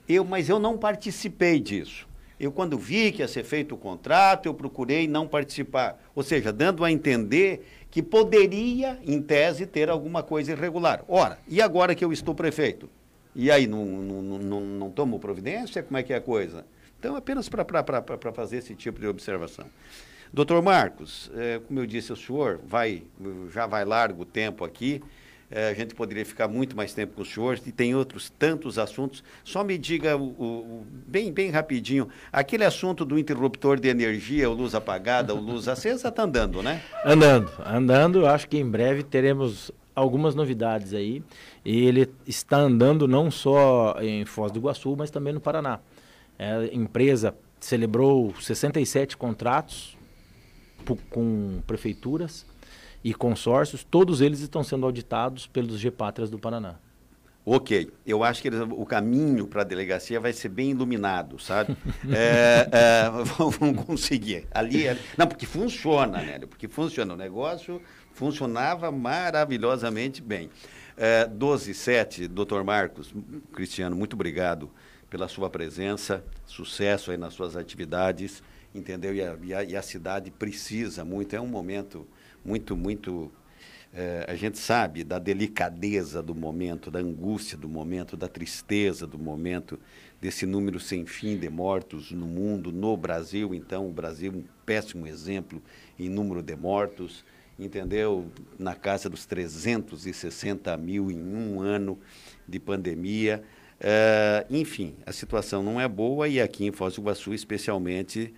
eu, 0.07 0.23
mas 0.23 0.47
eu 0.47 0.59
não 0.59 0.77
participei 0.77 1.59
disso. 1.59 2.07
Eu, 2.39 2.51
quando 2.51 2.77
vi 2.77 3.11
que 3.11 3.21
ia 3.21 3.27
ser 3.27 3.43
feito 3.43 3.73
o 3.73 3.77
contrato, 3.77 4.45
eu 4.45 4.53
procurei 4.53 5.07
não 5.07 5.27
participar. 5.27 5.99
Ou 6.13 6.21
seja, 6.21 6.53
dando 6.53 6.85
a 6.85 6.91
entender 6.91 7.67
que 7.89 8.03
poderia, 8.03 8.99
em 9.03 9.21
tese, 9.21 9.65
ter 9.65 9.89
alguma 9.89 10.21
coisa 10.21 10.51
irregular. 10.51 11.03
Ora, 11.07 11.39
e 11.47 11.61
agora 11.61 11.95
que 11.95 12.05
eu 12.05 12.13
estou 12.13 12.35
prefeito? 12.35 12.89
E 13.35 13.49
aí, 13.49 13.65
não, 13.65 13.85
não, 13.85 14.21
não, 14.21 14.61
não 14.61 14.91
tomo 14.91 15.19
providência? 15.19 15.81
Como 15.81 15.97
é 15.97 16.03
que 16.03 16.13
é 16.13 16.17
a 16.17 16.21
coisa? 16.21 16.65
Então, 16.99 17.15
apenas 17.15 17.47
para 17.49 18.31
fazer 18.33 18.57
esse 18.57 18.75
tipo 18.75 18.99
de 18.99 19.07
observação. 19.07 19.65
Doutor 20.33 20.61
Marcos, 20.61 21.31
é, 21.35 21.59
como 21.59 21.79
eu 21.79 21.85
disse 21.85 22.11
ao 22.11 22.17
senhor, 22.17 22.59
vai, 22.65 23.03
já 23.51 23.65
vai 23.65 23.85
largo 23.85 24.25
tempo 24.25 24.65
aqui. 24.65 25.01
É, 25.49 25.69
a 25.69 25.73
gente 25.73 25.95
poderia 25.95 26.25
ficar 26.25 26.49
muito 26.49 26.75
mais 26.75 26.93
tempo 26.93 27.15
com 27.15 27.21
o 27.21 27.25
senhor 27.25 27.57
e 27.65 27.71
tem 27.71 27.95
outros 27.95 28.29
tantos 28.29 28.77
assuntos. 28.77 29.23
Só 29.45 29.63
me 29.63 29.77
diga 29.77 30.17
o, 30.17 30.25
o, 30.25 30.85
bem, 31.07 31.31
bem 31.31 31.49
rapidinho, 31.49 32.09
aquele 32.31 32.65
assunto 32.65 33.05
do 33.05 33.17
interruptor 33.17 33.79
de 33.79 33.87
energia, 33.87 34.49
o 34.49 34.53
luz 34.53 34.75
apagada, 34.75 35.33
o 35.33 35.39
luz 35.39 35.69
acesa, 35.69 36.09
está 36.09 36.23
andando, 36.23 36.61
né? 36.61 36.81
Andando, 37.05 37.49
andando. 37.65 38.25
Acho 38.27 38.49
que 38.49 38.57
em 38.57 38.69
breve 38.69 39.03
teremos 39.03 39.71
algumas 39.95 40.35
novidades 40.35 40.93
aí. 40.93 41.23
E 41.63 41.85
ele 41.85 42.09
está 42.25 42.57
andando 42.57 43.07
não 43.07 43.31
só 43.31 43.95
em 44.01 44.25
Foz 44.25 44.51
do 44.51 44.59
Iguaçu, 44.59 44.95
mas 44.97 45.09
também 45.09 45.31
no 45.31 45.39
Paraná. 45.39 45.79
É, 46.37 46.51
a 46.55 46.65
empresa 46.75 47.33
celebrou 47.57 48.35
67 48.39 49.15
contratos 49.15 49.97
com 51.09 51.61
prefeituras 51.65 52.45
e 53.03 53.13
consórcios, 53.13 53.83
todos 53.83 54.21
eles 54.21 54.39
estão 54.39 54.63
sendo 54.63 54.85
auditados 54.85 55.47
pelos 55.47 55.79
GPátrias 55.79 56.29
do 56.29 56.39
Paraná. 56.39 56.75
Ok, 57.49 57.89
eu 58.05 58.25
acho 58.25 58.41
que 58.41 58.49
eles, 58.49 58.59
o 58.59 58.85
caminho 58.85 59.47
para 59.47 59.61
a 59.61 59.63
delegacia 59.63 60.19
vai 60.19 60.33
ser 60.33 60.49
bem 60.49 60.71
iluminado, 60.71 61.39
sabe? 61.39 61.77
é, 62.11 62.67
é, 62.69 63.09
vamos 63.09 63.85
conseguir. 63.85 64.45
Ali, 64.51 64.85
é, 64.85 64.97
não, 65.17 65.25
porque 65.25 65.45
funciona, 65.45 66.21
né? 66.21 66.39
Porque 66.39 66.67
funciona. 66.67 67.13
O 67.13 67.17
negócio 67.17 67.81
funcionava 68.11 68.91
maravilhosamente 68.91 70.21
bem. 70.21 70.49
É, 70.97 71.25
12 71.25 71.73
7, 71.73 72.27
doutor 72.27 72.65
Marcos, 72.65 73.13
Cristiano, 73.53 73.95
muito 73.95 74.15
obrigado 74.15 74.69
pela 75.09 75.29
sua 75.29 75.49
presença, 75.49 76.25
sucesso 76.45 77.11
aí 77.11 77.17
nas 77.17 77.33
suas 77.33 77.55
atividades, 77.55 78.43
entendeu? 78.75 79.15
E 79.15 79.21
a, 79.21 79.37
e 79.41 79.53
a, 79.53 79.63
e 79.63 79.75
a 79.75 79.81
cidade 79.81 80.31
precisa 80.31 81.05
muito, 81.05 81.33
é 81.33 81.39
um 81.39 81.47
momento 81.47 82.05
muito, 82.43 82.75
muito. 82.75 83.31
É, 83.93 84.25
a 84.27 84.35
gente 84.35 84.57
sabe 84.59 85.03
da 85.03 85.17
delicadeza 85.17 86.21
do 86.21 86.35
momento, 86.35 86.91
da 86.91 86.99
angústia 86.99 87.57
do 87.57 87.69
momento, 87.69 88.17
da 88.17 88.27
tristeza 88.27 89.07
do 89.07 89.17
momento, 89.17 89.79
desse 90.21 90.45
número 90.45 90.79
sem 90.79 91.05
fim 91.05 91.37
de 91.37 91.49
mortos 91.49 92.11
no 92.11 92.27
mundo, 92.27 92.71
no 92.71 92.95
Brasil. 92.97 93.53
Então, 93.53 93.87
o 93.87 93.91
Brasil, 93.91 94.31
um 94.31 94.43
péssimo 94.65 95.07
exemplo 95.07 95.61
em 95.97 96.09
número 96.09 96.43
de 96.43 96.55
mortos, 96.55 97.23
entendeu? 97.57 98.27
Na 98.59 98.75
casa 98.75 99.09
dos 99.09 99.25
360 99.25 100.75
mil 100.77 101.09
em 101.09 101.19
um 101.19 101.61
ano 101.61 101.97
de 102.47 102.59
pandemia. 102.59 103.43
É, 103.79 104.45
enfim, 104.49 104.95
a 105.05 105.11
situação 105.11 105.61
não 105.61 105.79
é 105.79 105.87
boa 105.87 106.27
e 106.27 106.41
aqui 106.41 106.65
em 106.65 106.71
Foz 106.71 106.95
do 106.95 107.01
Iguaçu, 107.01 107.33
especialmente 107.33 108.33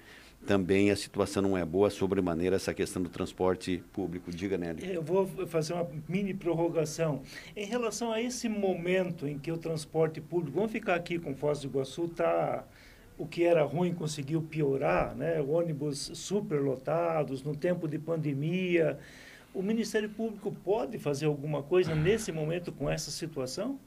também 0.49 0.89
a 0.89 0.95
situação 0.95 1.43
não 1.43 1.55
é 1.55 1.63
boa 1.63 1.91
sobremaneira 1.91 2.55
essa 2.55 2.73
questão 2.73 3.03
do 3.03 3.07
transporte 3.07 3.83
público. 3.93 4.31
Diga, 4.31 4.57
Nelly. 4.57 4.95
Eu 4.95 5.03
vou 5.03 5.27
fazer 5.45 5.73
uma 5.73 5.87
mini 6.07 6.33
prorrogação. 6.33 7.21
Em 7.55 7.67
relação 7.67 8.11
a 8.11 8.19
esse 8.19 8.49
momento 8.49 9.27
em 9.27 9.37
que 9.37 9.51
o 9.51 9.59
transporte 9.59 10.19
público, 10.19 10.55
vamos 10.55 10.71
ficar 10.71 10.95
aqui 10.95 11.19
com 11.19 11.35
Foz 11.35 11.59
do 11.59 11.67
Iguaçu, 11.67 12.07
tá 12.07 12.63
o 13.15 13.27
que 13.27 13.43
era 13.43 13.61
ruim 13.63 13.93
conseguiu 13.93 14.41
piorar, 14.41 15.15
né? 15.15 15.39
ônibus 15.39 16.09
superlotados, 16.15 17.43
no 17.43 17.55
tempo 17.55 17.87
de 17.87 17.99
pandemia. 17.99 18.97
O 19.53 19.61
Ministério 19.61 20.09
Público 20.09 20.51
pode 20.63 20.97
fazer 20.97 21.27
alguma 21.27 21.61
coisa 21.61 21.93
nesse 21.93 22.31
momento 22.31 22.71
com 22.71 22.89
essa 22.89 23.11
situação? 23.11 23.79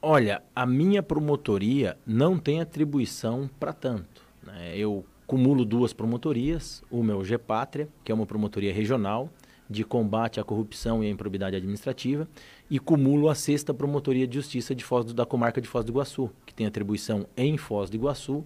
Olha, 0.00 0.42
a 0.56 0.64
minha 0.64 1.02
promotoria 1.02 1.98
não 2.06 2.38
tem 2.38 2.62
atribuição 2.62 3.50
para 3.60 3.74
tanto. 3.74 4.24
Né? 4.42 4.74
Eu 4.76 5.04
cumulo 5.26 5.64
duas 5.64 5.92
promotorias, 5.92 6.82
uma 6.90 7.12
é 7.12 7.16
o 7.16 7.24
GPátria, 7.24 7.88
que 8.04 8.12
é 8.12 8.14
uma 8.14 8.26
promotoria 8.26 8.72
regional 8.72 9.30
de 9.68 9.82
combate 9.82 10.38
à 10.38 10.44
corrupção 10.44 11.02
e 11.02 11.06
à 11.06 11.10
improbidade 11.10 11.56
administrativa, 11.56 12.28
e 12.70 12.78
cumulo 12.78 13.28
a 13.28 13.34
sexta 13.34 13.72
promotoria 13.72 14.26
de 14.26 14.34
justiça 14.34 14.74
de 14.74 14.84
Foz 14.84 15.04
do, 15.04 15.14
da 15.14 15.24
comarca 15.24 15.60
de 15.60 15.68
Foz 15.68 15.84
do 15.84 15.92
Iguaçu, 15.92 16.30
que 16.44 16.54
tem 16.54 16.66
atribuição 16.66 17.26
em 17.36 17.56
Foz 17.56 17.88
do 17.88 17.96
Iguaçu 17.96 18.44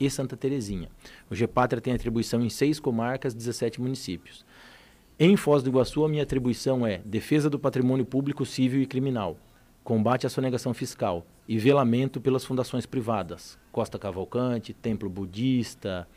e 0.00 0.08
Santa 0.08 0.36
Terezinha. 0.36 0.88
O 1.30 1.34
GPátria 1.34 1.80
tem 1.80 1.92
atribuição 1.92 2.42
em 2.42 2.48
seis 2.48 2.80
comarcas, 2.80 3.34
17 3.34 3.80
municípios. 3.80 4.44
Em 5.18 5.36
Foz 5.36 5.62
do 5.62 5.68
Iguaçu, 5.68 6.04
a 6.04 6.08
minha 6.08 6.22
atribuição 6.22 6.86
é 6.86 6.98
defesa 7.04 7.48
do 7.48 7.58
patrimônio 7.58 8.04
público, 8.04 8.44
civil 8.44 8.82
e 8.82 8.86
criminal. 8.86 9.36
Combate 9.84 10.26
à 10.26 10.30
sonegação 10.30 10.74
fiscal 10.74 11.24
e 11.46 11.58
velamento 11.58 12.20
pelas 12.20 12.44
fundações 12.44 12.86
privadas, 12.86 13.58
Costa 13.70 13.98
Cavalcante, 13.98 14.72
Templo 14.72 15.10
Budista, 15.10 16.08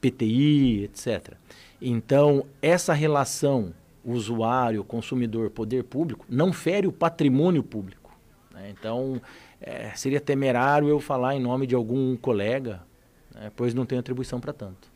PTI, 0.00 0.84
etc. 0.84 1.34
Então, 1.80 2.46
essa 2.62 2.92
relação 2.92 3.74
usuário, 4.04 4.84
consumidor, 4.84 5.50
poder 5.50 5.82
público 5.84 6.24
não 6.28 6.52
fere 6.52 6.86
o 6.86 6.92
patrimônio 6.92 7.62
público. 7.62 8.16
Né? 8.52 8.70
Então, 8.70 9.20
é, 9.60 9.90
seria 9.96 10.20
temerário 10.20 10.88
eu 10.88 11.00
falar 11.00 11.34
em 11.34 11.40
nome 11.40 11.66
de 11.66 11.74
algum 11.74 12.16
colega, 12.16 12.82
né? 13.34 13.50
pois 13.56 13.74
não 13.74 13.84
tenho 13.84 14.00
atribuição 14.00 14.40
para 14.40 14.52
tanto. 14.52 14.88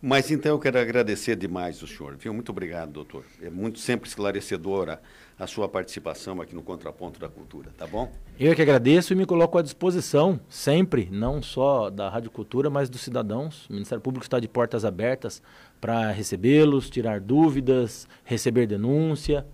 Mas 0.00 0.32
então 0.32 0.52
eu 0.52 0.58
quero 0.58 0.80
agradecer 0.80 1.36
demais 1.36 1.80
o 1.80 1.86
senhor, 1.86 2.16
viu? 2.16 2.34
Muito 2.34 2.50
obrigado, 2.50 2.90
doutor. 2.90 3.24
É 3.40 3.48
muito 3.48 3.78
sempre 3.78 4.08
esclarecedora 4.08 5.00
a 5.42 5.46
sua 5.48 5.68
participação 5.68 6.40
aqui 6.40 6.54
no 6.54 6.62
Contraponto 6.62 7.18
da 7.18 7.28
Cultura, 7.28 7.72
tá 7.76 7.84
bom? 7.84 8.08
Eu 8.38 8.54
que 8.54 8.62
agradeço 8.62 9.12
e 9.12 9.16
me 9.16 9.26
coloco 9.26 9.58
à 9.58 9.62
disposição 9.62 10.38
sempre, 10.48 11.08
não 11.10 11.42
só 11.42 11.90
da 11.90 12.08
Rádio 12.08 12.30
Cultura, 12.30 12.70
mas 12.70 12.88
dos 12.88 13.00
cidadãos. 13.00 13.68
O 13.68 13.72
Ministério 13.72 14.00
Público 14.00 14.24
está 14.24 14.38
de 14.38 14.46
portas 14.46 14.84
abertas 14.84 15.42
para 15.80 16.12
recebê-los, 16.12 16.88
tirar 16.88 17.18
dúvidas, 17.18 18.06
receber 18.24 18.68
denúncia. 18.68 19.44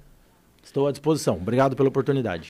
Estou 0.63 0.87
à 0.87 0.91
disposição. 0.91 1.37
Obrigado 1.37 1.75
pela 1.75 1.89
oportunidade. 1.89 2.47